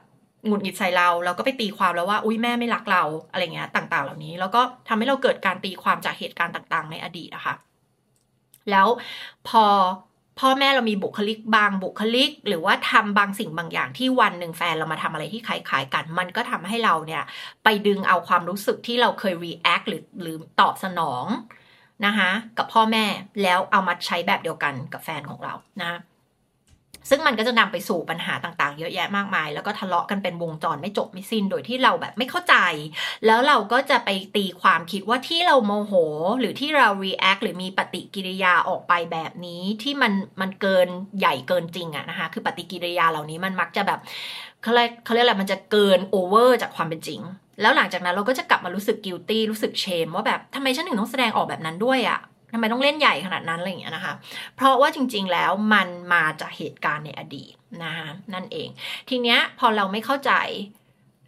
[0.47, 7.55] หงุดหงิดใส่เราเราก็ไปตีความแล้วว่า อุ้ยแม่ไม่รักเราอะไรเงี้ยต่าง ๆ เหล่านี้ แล้วก็ทำให้เราเกิดการตีความจากเหตุการณ์ต่างๆ ในอดีตนะคะ
[8.71, 8.87] แล้ว
[9.47, 9.65] พอ
[10.39, 17.23] พ่อแม่เรามีบุคลิกบางบุคลิก หรือว่าทำบางสิ่งบางอย่างที่วันหนึ่งแฟนเรามาทำอะไรที่คล้ายๆกัน มันก็ทำให้เราเนี่ย
[17.63, 21.25] ไปดึงเอาความรู้สึกที่เราเคย react หรือหรือตอบสนอง
[22.05, 23.05] นะคะกับพ่อแม่
[23.43, 25.99] แล้วเอามาใช้แบบเดียวกันกับแฟนของเรานะ
[27.09, 32.55] ซึ่งมันก็จะนำไปสู่ปัญหาต่างๆ เยอะแยะมากมาย แล้วก็ทะเลาะกันเป็นวงจรไม่จบไม่สิ้น โดยที่เราแบบไม่เข้าใจ
[33.25, 35.93] แล้วเราก็จะไปตีความคิดว่าที่เราโมโห
[36.39, 40.87] หรือที่เรา react หรือมีปฏิกิริยาออกไปแบบนี้ที่มันมันเกิน
[41.19, 43.99] ใหญ่เกินจริงอะนะคะคือปฏิกิริยาเหล่านี้มันมักจะแบบ
[44.63, 47.21] เขาเรียกเขาเรียกอะไรมันจะเกินโอเวอร์จากความเป็นจริง
[47.61, 52.19] แล้วหลังจากนั้นเราก็จะกลับมารู้สึก guilty รู้สึก shame ว่าแบบทำไมฉันถึงต้องแสดงออกแบบนั้นด้วยอะ
[52.55, 54.13] ทำไมต้องเล่นใหญ่ขนาดนั้นอะไรอย่างเงี้ยนะคะ
[54.55, 58.67] เพราะว่าจริงๆ แล้วมันมาจากเหตุการณ์ในอดีตนะคะนั่นเอง
[59.09, 60.31] ทีเนี้ยพอเราไม่เข้าใจ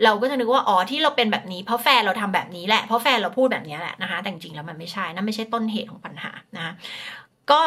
[0.03, 6.73] เราก็จะนึกว่าอ๋อที่เราเป็นแบบนี้เพราะแฟนเราทำแบบนี้แหละเพราะแฟนเราพูดแบบนี้แหละนะคะแต่จริงๆแล้วมันไม่ใช่นั่นไม่ใช่ต้นเหตุของปัญหานะคะ
[7.51, 7.61] ก็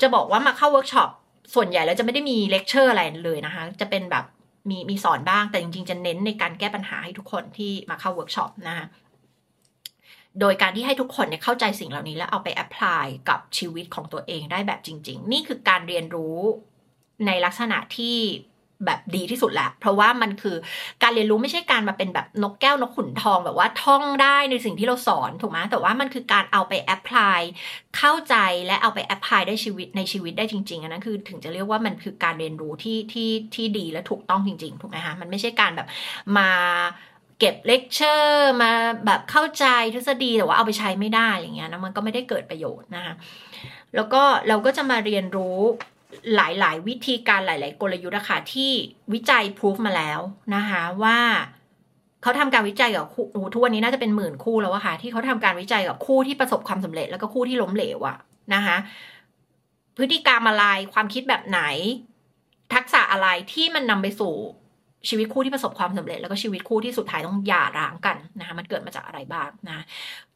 [0.00, 1.10] จะบอกว่ามาเข้าเวิร์กช็อป
[1.54, 4.24] ส่วนใหญ่แล้วจะไม่ได้มีเลคเชอร์อะไรเลยนะคะ จะเป็นแบบ
[4.70, 8.86] มีมีสอนบ้างแต่จริงๆ จะเน้นในการแก้ปัญหาให้ทุกคนที่มาเข้าเวิร์กช็อปนะคะ
[10.40, 16.38] โดยการที่ให้ทุกคนเนี่ยเข้าใจสิ่งเหล่านี้แล้วเอาไป apply กับชีวิตของตัวเองได้แบบจริง ๆ นี่คือการเรียนรู้
[17.26, 18.18] ในลักษณะที่
[18.86, 20.56] แบบดีที่สุดแหละ เพราะว่ามันคือ
[21.02, 27.40] การเรียนรู้ไม่ใช่การมาเป็นแบบนกแก้วนกขุนทองแบบว่าท่องได้ในสิ่งที่เราสอนถูกไหมแต่ว่ามันคือการเอาไป apply
[27.96, 28.34] เข้าใจ
[28.66, 35.88] และเอาไป apply ได้ชีวิตในชีวิตได้จริงๆอันนั้นคือถึงจะเรียกว่ามันคือการเรียนรู้ที่ที่ที่ดีและถูกต้องจริง ๆ ถูกไหมคะมันไม่ใช่การแบบ
[36.36, 36.48] มา
[37.38, 38.72] เก็บเลคเชอร์มา
[39.06, 39.64] แบบเข้าใจ
[39.94, 43.14] ทฤษฎีแต่ว่าเอาไปใช้ไม่ได้อย่างเงี้ยนะมันก็ไม่ได้เกิดประโยชน์นะคะ
[43.94, 45.58] แล้วก็เราก็จะมาเรียนรู้
[46.34, 48.72] หลาย ๆ วิธีการหลาย ๆ กลยุทธ์นะคะที่
[49.12, 50.20] วิจัยพิสูจมาแล้ว
[50.54, 51.18] นะคะว่า
[52.22, 58.16] เขาทำการวิจัยกับคู่ทุกวันนี้น่าจะเป็นหมื่นคู่แล้วอะค่ะที่เขาทำการวิจัยกับคู่ที่ประสบความสำเร็จแล้วก็คู่ที่ล้มเหลวอะ
[58.54, 58.76] นะคะ
[59.96, 61.60] พฤติกรรมอะไรความคิดแบบไหน
[62.74, 64.34] ทักษะอะไรที่มันนำไปสู่
[65.08, 69.84] ชีวิตคู่ที่ประสบความสำเร็จแล้วก็ชีวิตคู่ที่สุดท้ายต้องหย่าร้างกันนะคะมันเกิดมาจากอะไรบ้างนะ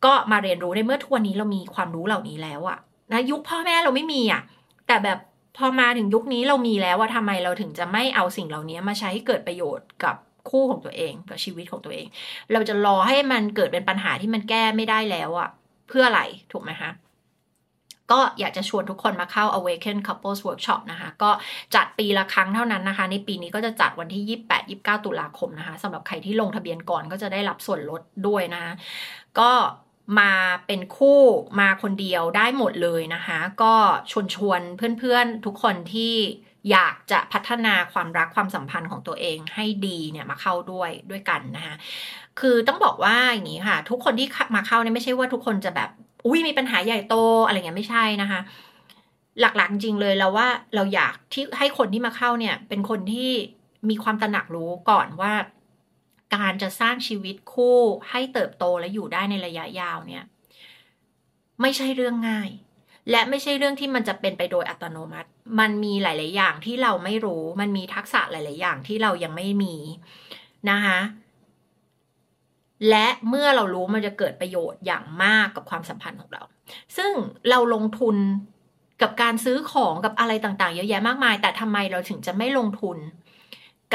[0.04, 2.78] ก็มาเรียนรู้ในเมื่อทุกวันนี้เรามีความรู้เหล่านี้แล้วอะ
[3.12, 4.42] นะยุคพ่อแม่เราไม่มีอะ
[4.86, 5.18] แต่แบบ
[5.56, 10.16] พอมาถึงยุคนี้เรามีแล้วว่าทำไมเราถึงจะไม่เอาสิ่งเหล่านี้มาใช้ให้เกิดประโยชน์กับ
[10.50, 12.06] คู่ของตัวเองกับชีวิตของตัวเอง
[12.52, 15.48] เราจะรอให้มันเกิดเป็นปัญหาที่มันแก้ไม่ได้แล้วอะ
[15.88, 16.90] เพื่ออะไรถูกไหมคะ
[18.12, 21.30] ก็อยากจะชวนทุกคนมาเข้า Awaken Couples Workshop นะคะ ก็
[21.74, 28.72] จัดปีละครั้งเท่านั้นนะคะ ในปีนี้ก็จะจัดวันที่ 28 29 ตุลาคมนะคะสำหรับใครที่ลงทะเบียนก่อนก็จะได้รับส่วนลดด้วยนะคะ
[29.38, 29.52] ก็
[30.18, 30.32] มา
[30.66, 31.20] เป็นคู่
[31.60, 33.74] มาคนเดียวได้หมดเลยนะคะ ก็
[34.10, 34.60] ชวนชวน
[34.98, 36.14] เพื่อนๆทุกคนที่
[36.70, 41.74] อยากจะพัฒนาความรักความสัมพันธ์ของตัวเองให้ดีเนี่ยมาเข้าด้วยด้วยกันนะคะ
[42.40, 45.90] คือต้องบอกว่าอย่างนี้ค่ะ ทุกคนที่มาเข้าเนี่ยไม่ใช่ว่าทุกคนจะแบบ
[46.26, 48.40] อุ้ยมีปัญหาใหญ่โตอะไรเงี้ยไม่ใช่นะคะ
[49.40, 53.32] หลักๆจริงเลยเราว่าเราอยากที่ให้คนที่มาเข้าเนี่ย เป็นคนที่
[53.88, 55.32] มีความตระหนักรู้ก่อนว่า
[56.36, 57.78] การจะสร้างชีวิตคู่
[58.10, 60.24] ให้เติบโตและอยู่ได้ในระยะยาวเนี่ย
[61.60, 62.50] ไม่ใช่เรื่องง่าย
[63.10, 69.74] และไม่ใช่เรื่องที่มันจะเป็นไปโดยอัตโนมัติ มันมีหลาย ๆ อย่างที่เราไม่รู้ มันมีทักษะหลาย ๆ อย่างที่เรายังไม่มี
[70.70, 70.98] นะคะ
[72.90, 76.42] และเมื่อเรารู้มันจะเกิดประโยชน์อย่างมากกับความสัมพันธ์ของเรา
[76.96, 77.12] ซึ่ง
[77.50, 78.16] เราลงทุน
[79.02, 82.98] กับการซื้อของกับอะไรต่างๆ เยอะแยะมากมาย แต่ทำไมเราถึงจะไม่ลงทุน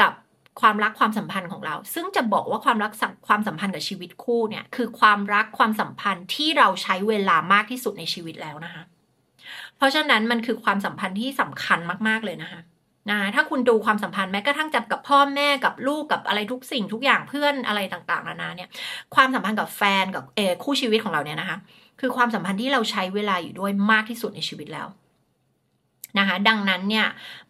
[0.00, 0.12] กับ
[0.60, 2.92] ความรักความสัมพันธ์ของเรา ซึ่งจะบอกว่าความรัก
[3.28, 8.82] ความสัมพันธ์กับชีวิตคู่เนี่ยคือความรักความสัมพันธ์ที่เราใช้เวลามากที่สุดในชีวิตแล้วนะคะ
[9.76, 12.60] เพราะฉะนั้นมันคือความสัมพันธ์ที่สำคัญมากๆเลยนะคะ
[13.10, 18.68] นะถ้าคุณดูความสัมพันธ์แม้กระทั่งจับกับพ่อแม่กับลูกกับอะไรทุกสิ่งทุกอย่างเพื่อนอะไรต่างๆนานาเนี่ย
[19.14, 21.58] ความสัมพันธ์กับแฟนกับเอคู่ชีวิตของเราเนี่ยนะคะ
[22.00, 24.86] คือความสัมพันธ์ที่เราใช้เวลาอยู่ด้วยมากที่สุดในชีวิตแล้ว
[26.18, 27.06] นะคะดังนั้นเนี่ย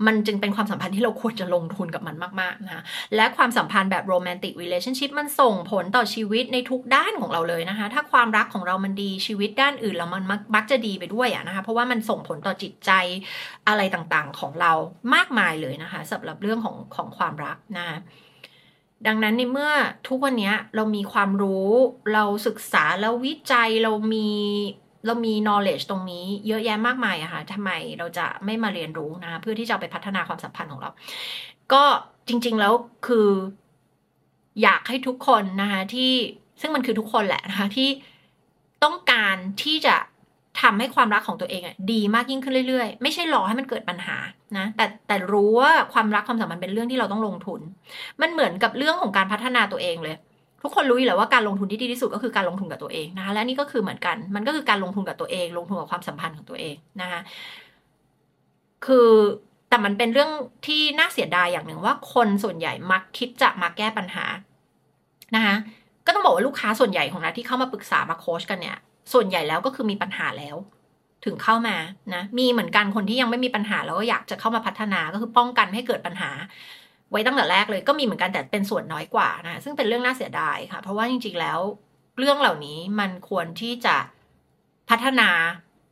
[0.07, 2.83] มันจึงเป็นความสัมพันธ์ที่เราควรจะลงทุนกับมันมากๆนะคะ
[3.17, 12.91] และความสัมพันธ์แบบโรแมนติก relationship มันส่งผลต่อชีวิตในทุกด้านของเราเลยนะคะ ถ้าความรักของเรามันดีชีวิตด้านอื่นเรามันมักจะดีไปด้วยอะนะคะเพราะว่ามันส่งผลต่อจิตใจ
[13.69, 14.73] อะไรต่างๆของเรา
[15.15, 17.99] มากมายเลยนะคะสำหรับเรื่องของของความรักนะคะ
[19.07, 19.73] ดังนั้นในเมื่อ
[20.09, 21.71] ทุกวันนี้เรามีความรู้
[22.15, 24.29] เราศึกษาแล้ววิจัยเรามี
[25.07, 30.91] เรามี knowledge ตรงนี้เยอะแยะมากมายอะค่ะทำไมเราจะไม่มาเรียนรู้นะ เพื่อที่จะไปพัฒนาความสัมพันธ์ของเรา
[31.73, 31.85] ก็
[32.29, 32.73] จริง ๆ แล้ว
[33.07, 33.29] คือ
[34.63, 36.13] อยากให้ทุกคนนะคะที่
[36.61, 37.89] ซึ่งมันคือทุกคนแหละนะคะที่
[38.85, 39.97] ต้องการที่จะ
[40.63, 44.17] ทำให้ความรักของตัวเองอะดีมากยิ่งขึ้นเรื่อยๆ ไม่ใช่รอให้มันเกิดปัญหา
[44.57, 47.61] นะแต่แต่รู้ว่าความรักความสัมพันธ์เป็นเรื่องที่เราต้องลงทุน
[48.21, 50.17] มันเหมือนกับเรื่องของการพัฒนาตัวเองเลย
[50.63, 57.21] ทุกคนรู้อยู่แล้วว่าการลงทุนที่ดีที่สุดก็คือการลงทุนกับตัวเองนะคะและนี่ก็คือเหมือนกัน มันก็คือการลงทุนกับตัวเอง ลงทุนกับความสัมพันธ์ของตัวเองนะคะ
[58.87, 59.11] คือ
[59.69, 60.31] แต่มันเป็นเรื่อง
[60.67, 64.25] ที่น่าเสียดายอย่างหนึ่งว่าคนส่วนใหญ่มักคิดจะมาแก้ปัญหา
[65.35, 65.55] นะคะ
[66.07, 68.77] ก็ต้องบอกว่าลูกค้าส่วนใหญ่ของนะที่เข้ามาปรึกษามาโค้ชกันเนี่ย
[69.13, 70.57] ส่วนใหญ่แล้วก็คือมีปัญหาแล้ว
[71.25, 71.77] ถึงเข้ามา
[72.15, 76.31] นะมีเหมือนกันคนที่ยังไม่มีปัญหาแล้วก็อยากจะเข้ามาพัฒนาก็คือป้องกันให้เกิดปัญหา
[77.13, 81.59] ไว้ตั้งแต่แรกเลยก็มีเหมือนกันแต่เป็นส่วนน้อยกว่านะซึ่งเป็นเรื่องน่าเสียดายค่ะ เพราะว่าจริง ๆ แล้ว
[82.19, 83.97] เรื่องเหล่านี้มันควรที่จะ
[84.91, 85.29] พัฒนา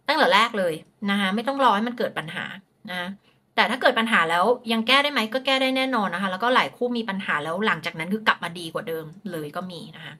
[0.08, 0.74] ตั้งแต่แรกเลย
[1.10, 2.44] นะคะไม่ต้องรอให้มันเกิดปัญหา
[2.92, 3.08] นะ
[3.54, 10.14] แต่ถ้าเกิดปัญหาแล้วยังแก้ได้ไหมก็แก้ได้แน่นอนนะคะ แล้วก็หลายคู่มีปัญหาแล้วหลังจากนั้นคือกลับมาดีกว่าเดิมเลยก็มีนะคะ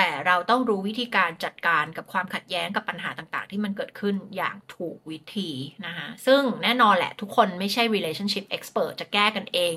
[0.00, 5.50] แต่เราต้องรู้วิธีการจัดการกับความขัดแย้งกับปัญหาต่างๆ ที่มันเกิดขึ้นอย่างถูกวิธี
[5.86, 9.74] นะคะ ซึ่งแน่นอนแหละทุกคนไม่ใช่ relationship expert จะแก้กันเอง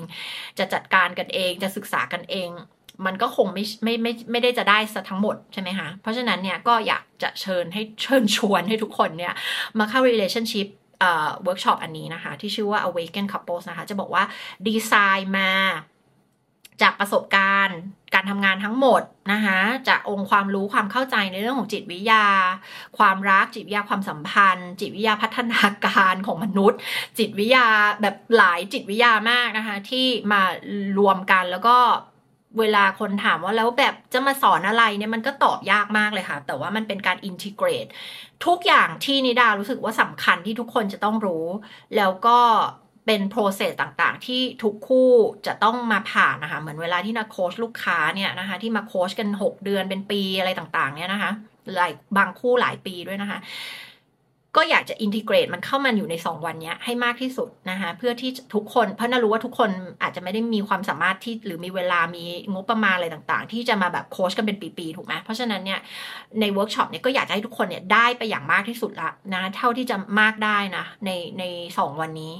[0.58, 2.48] จะจัดการกันเอง จะศึกษากันเอง
[3.06, 9.34] มันก็คงไม่ไม่ไม่ไม่ได้จะได้ซะทั้งหมดใช่ไหมคะ เพราะฉะนั้นเนี่ยก็อยากจะเชิญให้เชิญชวนให้ทุกคนเนี่ย
[9.78, 10.68] มาเข้า relationship
[11.00, 14.24] เวิร์กช็อปอันนี้นะคะ ที่ชื่อว่า awaken couples นะคะ จะบอกว่า
[14.66, 15.50] ดีไซน์มา
[16.82, 17.78] จากประสบการณ์
[18.14, 22.26] การทำงานทั้งหมดนะคะจากองค์ความรู้ความเข้าใจในเรื่องของจิตวิทยา
[22.98, 26.78] ความรักจิตวิทยาความสัมพันธ์ จิตวิทยาพัฒนาการของมนุษย์
[27.18, 27.66] จิตวิทยา
[28.02, 30.42] แบบหลายจิตวิทยามากนะคะที่มา
[30.98, 31.76] รวมกันแล้วก็
[32.58, 37.86] เวลาคนถามว่าแล้วแบบจะมาสอนอะไรเนี่ยมันก็ตอบยากมากเลยค่ะ แต่ว่ามันเป็นการ integrate
[38.46, 41.46] ทุกอย่างที่นิดารู้สึกว่าสำคัญที่ทุกคนจะต้องรู้
[41.96, 42.38] แล้วก็
[43.06, 45.10] เป็น process ต่างๆ ที่ทุกคู่
[45.46, 51.30] จะต้องมาผ่านนะคะ เหมือนเวลาที่นิดาโค้ชลูกค้าเนี่ยนะคะ ที่มาโค้ชกัน 6 เดือนเป็นปีอะไรต่างๆ เนี่ยนะคะ
[51.76, 53.38] หลายบางคู่หลายปีด้วยนะคะ
[54.56, 59.70] ก็อยากจะ integrate มันเข้ามาอยู่ใน 2 วันนี้ให้มากที่สุดนะคะ เพื่อที่ทุกคนเพราะนิดารู้ว่าทุกคน
[60.02, 65.80] อาจจะไม่ได้มีความสามารถที่หรือมีเวลามีงบประมาณอะไรต่างๆ ที่จะมาแบบโค้ชกันเป็นปีๆถูกไหมเพราะฉะนั้นเนี่ย
[66.40, 71.44] ในเวิร์กช็อปเนี่ยก็อยากให้ทุกคนเนี่ยได้ไปอย่างมากที่สุดละนะเท่าที่จะมากได้นะในใน
[71.78, 72.34] สองวันนี้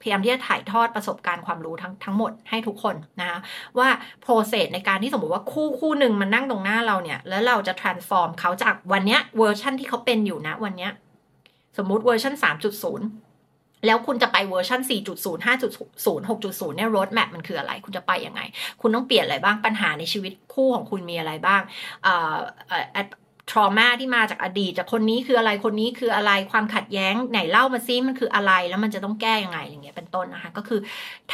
[0.00, 3.38] พยายามที่จะถ่ายทอดประสบการณ์ความรู้ทั้งทั้งหมดให้ทุกคนนะคะ
[3.78, 3.88] ว่า
[4.20, 10.90] process ในการที่สมมติว่าคู่คู่หนึ่งมันนั่งตรงหน้าเราเนี่ย แล้วเราจะ transform เขาจากวันเนี้ยเวอร์ชันที่เขาเป็นอยู่นะวันเนี้ย
[11.78, 12.34] สมมุติเวอร์ชัน
[13.10, 18.40] 3.0 แล้วคุณจะไปเวอร์ชัน4.0 5.0 6.0 เนี่ย roadmap มันคืออะไร คุณจะไปยังไง
[18.80, 21.60] คุณต้องเปลี่ยนอะไรบ้างปัญหาในชีวิตคู่ของคุณมีอะไรบ้าง
[22.06, 22.34] อ่อ
[23.50, 30.80] ทรมาที่มาจากอดีตจากคนนี้คืออะไรคนนี้คืออะไรความขัดแย้งไหนเล่ามาซิมันคืออะไรแล้วมันจะต้องแก้ยังไงอย่างเงี้ยเป็นต้นนะคะก็คือ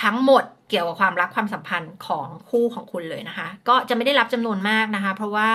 [0.03, 5.48] ทั้งหมดเกี่ยวกับความรักความสัมพันธ์ของคู่ของคุณเลยนะคะ ก็จะไม่ได้รับจำนวนมากนะคะ เพราะว่า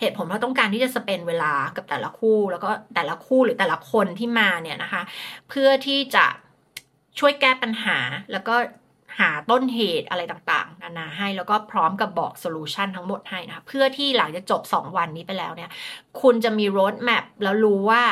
[0.00, 5.02] เหตุผลเพราะต้องการที่จะสเปนเวลากับแต่ละคู่ แล้วก็แต่ละคู่หรือแต่ละคนที่มาเนี่ยนะคะ
[5.48, 6.26] เพื่อที่จะ
[7.18, 7.98] ช่วยแก้ปัญหา
[8.32, 8.54] แล้วก็
[9.20, 15.70] หาต้นเหตุอะไรต่างๆ นานาให้ แล้วก็พร้อมกับบอก solution ทั้งหมดให้นะคะเพื่อที่หลังจากจบ 2 วันนี้ไปแล้วเนี่ย
[16.20, 18.02] คุณจะมีโ roadmap แล้วรู้ว่า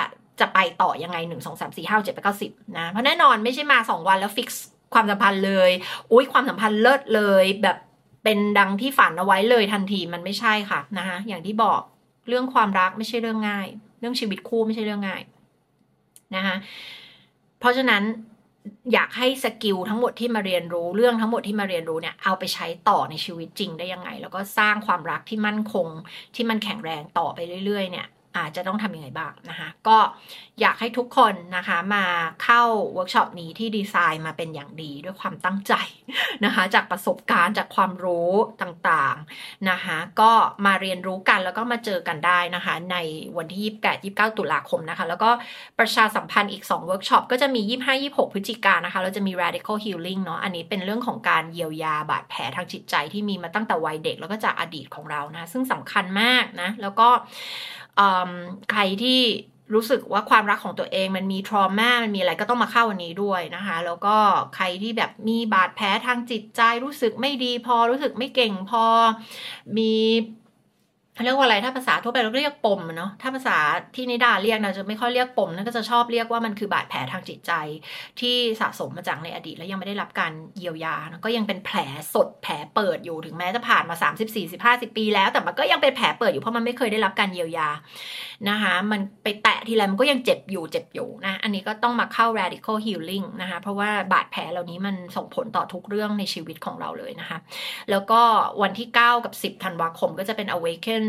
[0.40, 4.64] จะไปต่อยังไง 1 2 3 4 5 7 8 9 10 นะ เพราะแน่นอนไม่ใช่มา 2 วันแล้ว fix
[4.94, 5.70] ความสัมพันธ์เลย
[6.12, 7.76] อุ้ยความสัมพันธ์เลิศเลยแบบ
[8.24, 11.80] เป็นดังที่ฝันเอาไว้เลยทันทีมันไม่ใช่ค่ะนะคะอย่างที่บอก
[12.28, 13.68] เรื่องความรักไม่ใช่เรื่องง่าย
[14.00, 15.22] เรื่องชีวิตคู่ไม่ใช่เรื่องง่าย
[16.36, 16.56] นะคะ
[17.60, 18.02] เพราะฉะนั้น
[18.92, 25.88] อยากให้ skill ทั้งหมดที่มาเรียนรู้เรื่องทั้งหมดที่มาเรียนรู้เนี่ยเอาไปใช้ต่อในชีวิตจริงได้ยังไง แล้วก็สร้างความรักที่มั่นคง
[26.34, 29.98] ที่มันแข็งแรงต่อไปเรื่อยๆเนี่ย อาจจะต้องทำยังไงบ้างนะคะ ก็
[30.60, 32.04] อยากให้ทุกคนนะคะมา
[32.44, 32.62] เข้า
[32.94, 35.72] เวิร์กช็อปนี้ที่ดีไซน์มาเป็นอย่างดีด้วยความตั้งใจ
[36.44, 40.32] นะคะ จากประสบการณ์จากความรู้ต่างๆนะคะ ก็
[40.66, 42.96] มาเรียนรู้กันแล้วก็มาเจอกันได้นะคะ ใน
[43.36, 45.30] วันที่ 28 29 ตุลาคมนะคะ แล้วก็
[45.78, 57.08] ประชาสัมพันธ์อีก 2 เวิร์กช็อปก็จะมี 25 26 พฤศจิกายนนะคะ เราจะมี radical healing เนาะอันนี้เป็นเรื่องของการเยียวยาบาดแผลทางจิตใจที่มีมาตั้งแต่วัยเด็ก แล้วก็จากอดีตของเรานะ ซึ่งสำคัญมากนะแล้วก็
[58.72, 59.20] ใครที่
[59.74, 64.16] รู้สึกว่าความรักของตัวเองมันมี trauma มันมีอะไรก็ต้องมาเข้าวันนี้ด้วยนะคะ แล้วก็
[64.56, 68.84] ใครที่แบบมีบาดแผลทางจิตใจรู้สึกไม่ดีพอรู้สึกไม่เก่งพอ
[69.78, 69.94] มี
[71.24, 73.56] เรียกว่าอะไรถ้าภาษาทั่วไปเราเรียกปมเนาะถ้าภาษา
[73.94, 77.52] ที่นิดาเรียกเราจะไม่ค่อยเรียกปมนั่นก็จะชอบเรียกว่ามันคือบาดแผลทางจิตใจ
[78.20, 81.78] ที่สะสมมาจากในอดีต แล้วยังไม่ได้รับการเยียวยานะก็ยังเป็นแผล
[82.14, 87.68] สดแผลเปิดอยู่ถึงแม้จะผ่านมา 30 40 50 ปีแล้ว แต่มันก็ยังเป็นแผลเปิดอยู่เพราะมันไม่เคยได้รับการเยียวยา
[88.48, 97.38] นะคะมันไปแตะทีไรมันก็ยังเจ็บอยู่เจ็บอยู่นะอันนี้ก็ต้องมาเข้า radical healing นะคะเพราะว่าบาดแผลเหล่านี้มันส่งผลต่อทุกเรื่องในชีวิตของเราเลยนะคะ
[97.90, 98.20] แล้วก็
[98.62, 101.05] วันที่ 9 กับ 10ธันวาคมก็จะเป็น awaken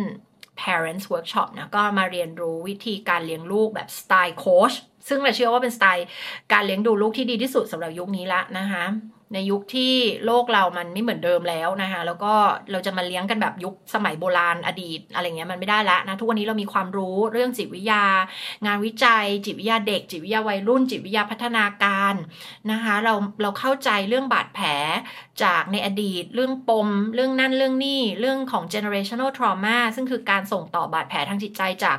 [0.61, 4.73] parents workshop นะก็มาเรียนรู้วิธีการเลี้ยงลูกแบบสไตล์โค้ช
[5.07, 6.07] ซึ่งเราเชื่อว่าเป็นสไตล์
[6.53, 8.83] การเลี้ยงดูลูกที่ดีที่สุดสำหรับยุคนี้ละนะคะ
[9.33, 9.93] ในยุคที่
[10.25, 12.33] โลกเรามันไม่เหมือนเดิมแล้วนะคะแล้วก็
[12.71, 18.05] เราจะมาเลี้ยงกันแบบยุคสมัยโบราณอดีตอะไรเงี้ยมันไม่ได้แล้วนะทุกวันนี้เรามีความรู้เรื่องจิตวิทยา
[18.65, 22.15] งานวิจัย จิตวิทยาเด็ก จิตวิทยาวัยรุ่น จิตวิทยาพัฒนาการ
[22.71, 24.67] นะคะเราเราเข้าใจเรื่องบาดแผล
[25.43, 31.97] จากในอดีต เรื่องปม เรื่องนั่นเรื่องนี่เรื่องของ generational trauma ซึ่งคือการส่งต่อบาดแผลทางจิตใจจาก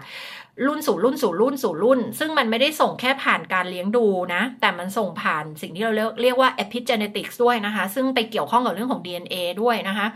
[0.67, 5.93] รุ่นสู่รุ่นสู่รุ่นสู่รุ่น ซึ่งมันไม่ได้ส่งแค่ผ่านการเลี้ยงดูนะ แต่มันส่งผ่านสิ่งที่เรา
[6.23, 10.07] เรียกว่า epigenetics ด้วยนะคะ ซึ่งไปเกี่ยวข้องกับเรื่องของ DNA ด้วยนะคะ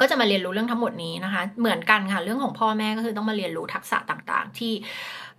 [0.00, 4.72] ก็จะมาเรียนรู้เรื่องทั้งหมดนี้นะคะ เหมือนกันค่ะ เรื่องของพ่อแม่ก็คือต้องมาเรียนรู้ทักษะต่างๆ ที่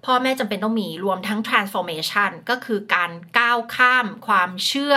[0.06, 4.96] พ่อแม่จำเป็นต้องมีรวมทั้ง transformation ก็คือการก้าวข้ามความเชื่อ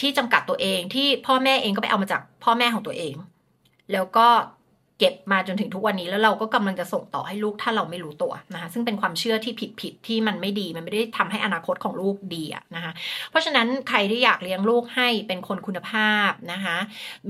[0.00, 3.14] ที่จำกัดตัวเองที่พ่อแม่เองก็ไปเอามาจากพ่อแม่ของตัวเอง
[3.92, 4.28] แล้วก็
[4.98, 12.92] เก็บมาจนถึงทุกวันนี้แล้วเราก็กำลังจะส่งต่อให้ลูกถ้าเราไม่รู้ตัวนะคะซึ่งเป็นความเชื่อที่ผิดผิดที่มันไม่ดีมันไม่ได้ทำให้อนาคตของลูกดีนะคะ
[13.30, 16.76] เพราะฉะนั้นใครที่อยากเลี้ยงลูกให้เป็นคนคุณภาพนะคะ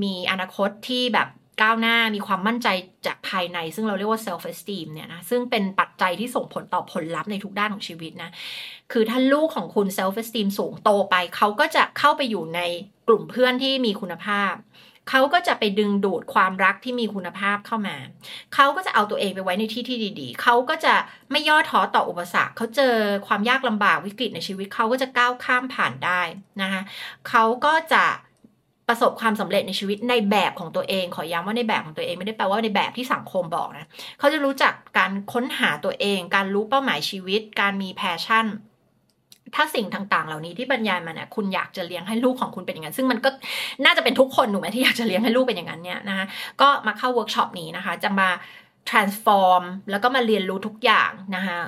[0.02, 1.28] มีอนาคตที่แบบ
[1.62, 2.68] ก้าวหน้ามีความมั่นใจ
[3.06, 8.30] จากภายใน ซึ่งเราเรียกว่า self esteem เนี่ยนะซึ่งเป็นปัจจัยที่ส่งผลต่อผลลัพธ์ในทุกด้านของชีวิตนะ
[8.92, 12.60] คือถ้าลูกของคุณ self esteem สูงโตไป เขาก็จะเข้าไปอยู่ใน
[13.08, 14.52] กลุ่มเพื่อนที่มีคุณภาพ
[15.10, 17.96] เขาก็จะไปดึงดูดความรักที่มีคุณภาพเข้ามา
[18.54, 20.94] เขาก็จะเอาตัวเองไปไว้ในที่ที่ดี ๆ เขาก็จะ
[21.30, 22.94] ไม่ย่อท้อต่ออุปสรรค เขาเจอ
[23.26, 26.20] ความยากลำบากวิกฤตในชีวิต เขาก็จะก้าวข้ามผ่านได้
[26.62, 26.82] นะคะ
[27.28, 28.04] เขาก็จะ
[28.88, 33.86] ประสบความสำเร็จในชีวิตในแบบของตัวเอง ขอย้ำว่าในแบบของตัวเองไม่ได้แปลว่าในแบบที่สังคมบอกนะ
[34.18, 38.46] เขาจะรู้จักการค้นหาตัวเอง การรู้เป้าหมายชีวิต การมี passion
[39.54, 43.30] ถ้าสิ่งต่างๆ เหล่านี้ที่บรรยายมาเนี่ยคุณอยากจะเลี้ยงให้ลูกของคุณเป็นอย่างนั้น ซึ่งมันก็
[43.84, 46.26] น่าจะเป็นทุกคนถูกไหมที่อยากจะเลี้ยงให้ลูกเป็นอย่างนั้นเนี่ยนะคะ
[46.60, 48.28] ก็มาเข้าเวิร์กช็อปนี้นะคะ จะมา
[48.90, 51.58] transform แล้วก็มาเรียนรู้ทุกอย่างนะคะ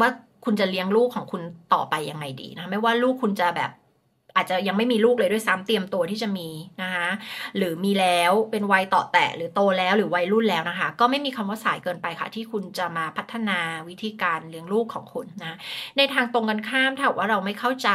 [0.00, 0.08] ว่า
[0.44, 1.42] คุณจะเลี้ยงลูกของคุณ
[1.74, 3.70] ต่อไปยังไงดีนะ ไม่ว่าลูกคุณจะแบบ
[4.36, 6.48] อาจจะยังไม่มีลูกเลยด้วยซ้ำเตรียมตัวที่จะมี
[6.82, 7.08] นะคะ
[7.56, 13.58] หรือมีแล้วเป็นวัยต่อแตะหรือโตแล้วหรือวัยรุ่นแล้วนะคะ ก็ไม่มีคำว่าสายเกินไปค่ะ ที่คุณจะมาพัฒนา
[13.88, 15.56] วิธีการเลี้ยงลูกของคุณนะ
[15.96, 17.90] ในทางตรงกันข้ามถ้าว่าเราไม่เข้าใจ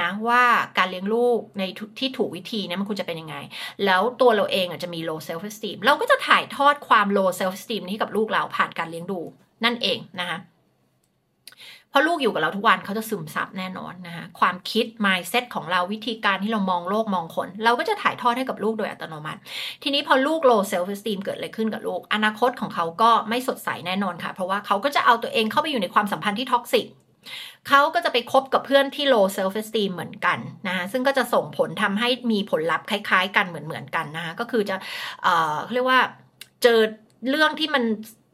[0.00, 0.42] นะว่า
[0.78, 1.62] การเลี้ยงลูกใน
[1.98, 3.36] ที่ถูกวิธีนี่ยมันควรจะเป็นยังไง
[3.84, 9.20] แล้วตัวเราเองอาจจะมี low self esteem เราก็จะถ่ายทอดความ low self esteem นี้กับลูกเราผ่านการเลี้ยงดู
[9.64, 10.38] นั่นเองนะคะ
[11.90, 19.40] เพราะลูกอยู่กับเราทุกวันเขาจะซึมซับแน่นอนนะคะความคิด mindset ของเราวิธีการที่เรามองโลกมองคน เราก็จะถ่ายทอดให้กับลูกโดยอัตโนมัติ
[19.82, 26.86] ทีนี้พอลูก low self esteem เกิดอะไรขึ้นกับลูก อนาคตของเขาก็ไม่สดใสแน่นอนค่ะ เพราะว่าเขาก็จะเอาตัวเองเข้าไปอยู่ในความสัมพันธ์ที่ toxic
[27.68, 34.76] เขาก็จะไปคบกับเพื่อนที่ low self esteem เหมือนกันนะคะซึ่งก็จะส่งผลทำให้มีผลลัพธ์คล้าย ๆ กันเหมือนๆกันนะคะก็คือจะ
[35.22, 36.00] เอ่อเรียกว่า
[36.62, 36.78] เจอ
[37.30, 37.84] เรื่องที่มัน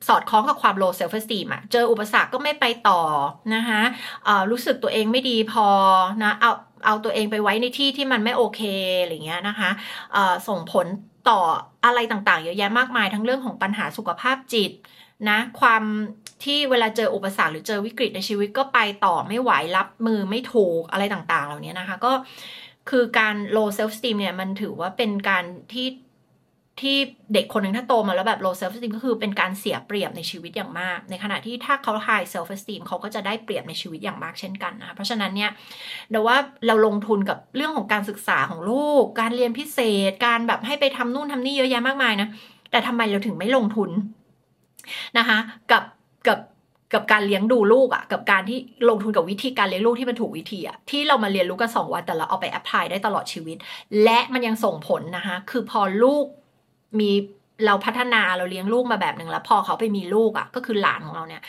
[0.09, 3.01] สอดคล้องกับความ low self esteem อะเจออุปสรรคก็ไม่ไปต่อ
[3.55, 3.81] นะคะ
[4.51, 5.67] รู้สึกตัวเองไม่ดีพอ
[6.23, 6.53] นะเอา
[6.87, 8.61] เอาตัวเองไปไว้ในที่ที่มันไม่โอเค
[9.03, 9.71] อะไรเงี้ยนะคะ
[10.49, 10.87] ส่งผล
[11.29, 11.41] ต่อ
[11.85, 14.73] อะไรต่างๆ เยอะแยะมากมายทั้งเรื่องของปัญหาสุขภาพจิต
[15.31, 15.83] นะความ
[16.45, 22.13] ที่เวลาเจออุปสรรคหรือเจอวิกฤตในชีวิตก็ไปต่อไม่ไหวรับมือไม่ถูกอะไรต่างๆ เหล่านี้นะคะ ก็
[22.91, 25.87] คือการ low self esteem เนี่ยมันถือว่าเป็นการที่
[26.81, 26.97] ที่
[27.35, 35.51] เด็กคนหนึ่งถ้าโตมาแล้วแบบ low self esteem ก็คือเป็นการเสียเปรียบในชีวิตอย่างมาก ในขณะที่ถ้าเขา high self esteem เขาก็จะได้เปรียบในชีวิตอย่างมากเช่นกันนะเพราะฉะนั้นเนี่ย
[36.11, 39.79] เดี๋ยวว่าเราลงทุนกับเรื่องของการศึกษาของลูก การเรียนพิเศ
[40.11, 42.29] ษ การแบบให้ไปทำนู่นทำนี่เยอะแยะมากมายนะ
[42.71, 43.91] แต่ทำไมเราถึงไม่ลงทุน
[45.19, 45.39] นะคะ
[45.71, 45.85] กับ
[46.29, 46.39] กับ
[46.95, 48.59] กับการเลี้ยงดูลูกอะ่ะกับการที่
[48.89, 53.57] ลงทุนกับวิธีการเลี้ยงลูกที่มันถูกวิธีอะ่ะที่เรามาเรียนรู้กันสองวันแต่เราเอาไปแอพพลายได้ตลอดชีวิต
[54.05, 56.27] และมันยังส่งผลนะคะคือพอลูก
[57.01, 57.11] มี
[57.67, 61.43] เราพัฒนาเราเลี้ยงลูกมาแบบหนึ่งแล้ว พอเขาไปมีลูกอะ่ะ ก็คือหลานของเราเนี่ย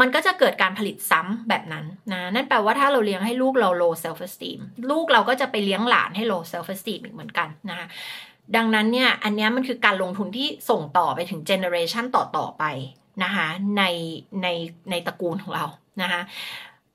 [0.00, 4.58] มันก็จะเกิดการผลิตซ้ำแบบนั้นนะนั่นแปลว่าถ้าเราเลี้ยงให้ลูกเรา low self esteem
[4.90, 7.86] ลูกเราก็จะไปเลี้ยงหลานให้ low self esteem อีกเหมือนกันนะคะ
[8.56, 12.64] ดังนั้นเนี่ยอันนี้มันคือการลงทุนที่ส่งต่อไปถึงเจเนอเรชันต่อๆไป
[13.24, 13.48] นะคะ
[13.78, 13.82] ใน
[14.42, 14.46] ใน
[14.90, 15.64] ในตระกูลของเรา
[16.02, 16.20] นะคะ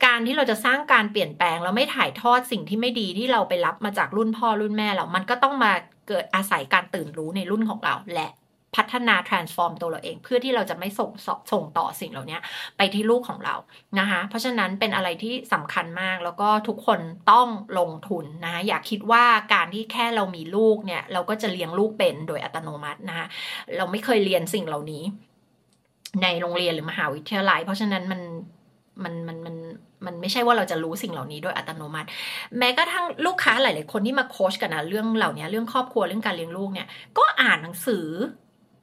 [0.05, 5.71] การที่เราจะสร้างการเปลี่ยนแปลงเราไม่ถ่ายทอดสิ่งที่ไม่ดีที่เราไปรับมาจากรุ่นพ่อรุ่นแม่เรา มันก็ต้องมา
[6.07, 8.27] เกิดอาศัยการตื่นรู้ในรุ่นของเรา และ
[8.75, 11.11] พัฒนา transform ตัวเราเอง เพื่อที่เราจะไม่ส่ง
[11.51, 12.37] ส่งต่อสิ่งเหล่านี้
[12.77, 13.55] ไปที่ลูกของเรา
[13.99, 16.99] นะคะเพราะฉะนั้นเป็นอะไรที่สำคัญมากแล้วก็ทุกคน
[17.31, 17.47] ต้อง
[17.79, 23.27] ลงทุนนะคะอย่าคิดว่าการที่แค่เรามีลูกเนี่ย เราก็จะเลี้ยงลูกเป็นโดยอัตโนมัตินะคะ
[23.77, 25.03] เราไม่เคยเรียนสิ่งเหล่านี้
[26.21, 28.21] ในโรงเรียนหรือมหาวิทยาลัย เพราะฉะนั้นมัน
[29.03, 29.52] มันมันมัน
[30.05, 32.07] มันไม่ใช่ว่าเราจะรู้สิ่งเหล่านี้โดยอัตโนมัติ
[32.57, 36.87] แม้กระทั่งลูกค้าหลาย ๆ คนที่มาโค้ชกันนะเรื่องเหล่านี้เรื่องครอบครัวเรื่องการเลี้ยงลูกเนี่ย
[37.17, 38.07] ก็อ่านหนังสือ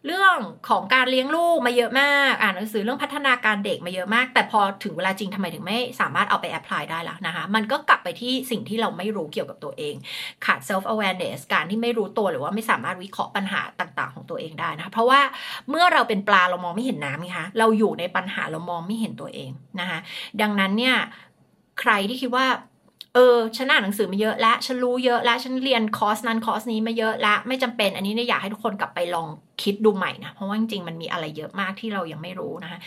[0.07, 0.37] เรื่อง
[0.69, 9.95] ของการเลี้ยงลูกมาเยอะมาก อ่านหนังสือเรื่องพัฒนาการเด็กมาเยอะมาก แต่พอถึงเวลาจริงทำไมถึงไม่สามารถเอาไป apply ได้ล่ะนะคะ มันก็กลับไปที่สิ่งที่เราไม่รู้เกี่ยวกับตัวเอง
[10.45, 15.21] ขาด self awareness การที่ไม่รู้ตัวหรือว่าไม่สามารถวิเคราะห์ปัญหาต่างๆ ของตัวเองได้นะเพราะว่า
[15.71, 19.99] เมื่อเราเป็นปลาเรามองไม่เห็นน้ำไงคะเราอยู่ในปัญหาเรามองไม่เห็นตัวเองนะคะ
[20.41, 20.97] ดังนั้นเนี่ย
[21.81, 22.47] ใครที่คิดว่า
[23.15, 29.29] เออฉันอ่านหนังสือมาเยอะแล้วฉันรู้เยอะแล้วฉันเรียนคอร์สนั้นคอร์สนี้มาเยอะแล้วไม่จำเป็น อันนี้เนี่ยอยากให้ทุกคนกลับไปลอง
[29.63, 32.79] คิดดูใหม่นะ เพราะว่าจริงๆมันมีอะไรเยอะมากที่เรายังไม่รู้นะคะ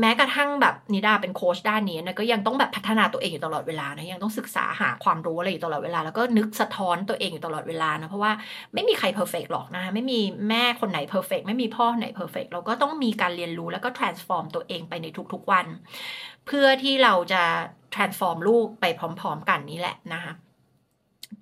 [0.00, 8.32] แม้กระทั่งแบบนิดาเป็นโค้ชด้านนี้นะก็ยังต้องแบบพัฒนาตัวเองอยู่ตลอดเวลานะยังต้องศึกษาหาความรู้อะไรอยู่ตลอดเวลา แล้วก็นึกสะท้อนตัวเองอยู่ตลอดเวลานะเพราะว่า
[8.74, 15.66] ไม่มีใคร perfect หรอกนะคะไม่มีแม่คนไหน perfect ไม่มีพ่อไหน perfect เราก็ต้องมีการเรียนรู้แล้วก็ transform ตัวเองไปในทุกๆวัน
[16.46, 17.42] เพื่อที่เราจะ
[17.94, 20.32] transform ลูกไปพร้อม ๆ กันนี้แหละนะคะ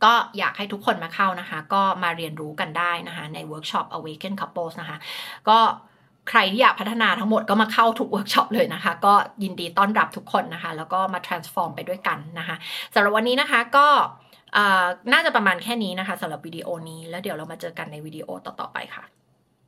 [0.04, 4.98] ก็อยากให้ทุกคนมาเข้านะคะ ก็มาเรียนรู้กันได้นะคะ ในเวิร์กช็อป Awaken Couples นะคะ
[5.48, 5.58] ก็
[6.28, 12.56] ใครที่อยากพัฒนาทั้งหมดก็มาเข้าทุกเวิร์กช็อปเลยนะคะ ก็ยินดีต้อนรับทุกคนนะคะ แล้วก็มา transform ไปด้วยกันนะคะ
[12.94, 13.86] สำหรับวันนี้นะคะก็
[15.12, 19.17] น่าจะประมาณแค่นี้นะคะสำหรับวิดีโอนี้แล้วเดี๋ยวเรามาเจอกันในวิดีโอต่อๆไปค่ะ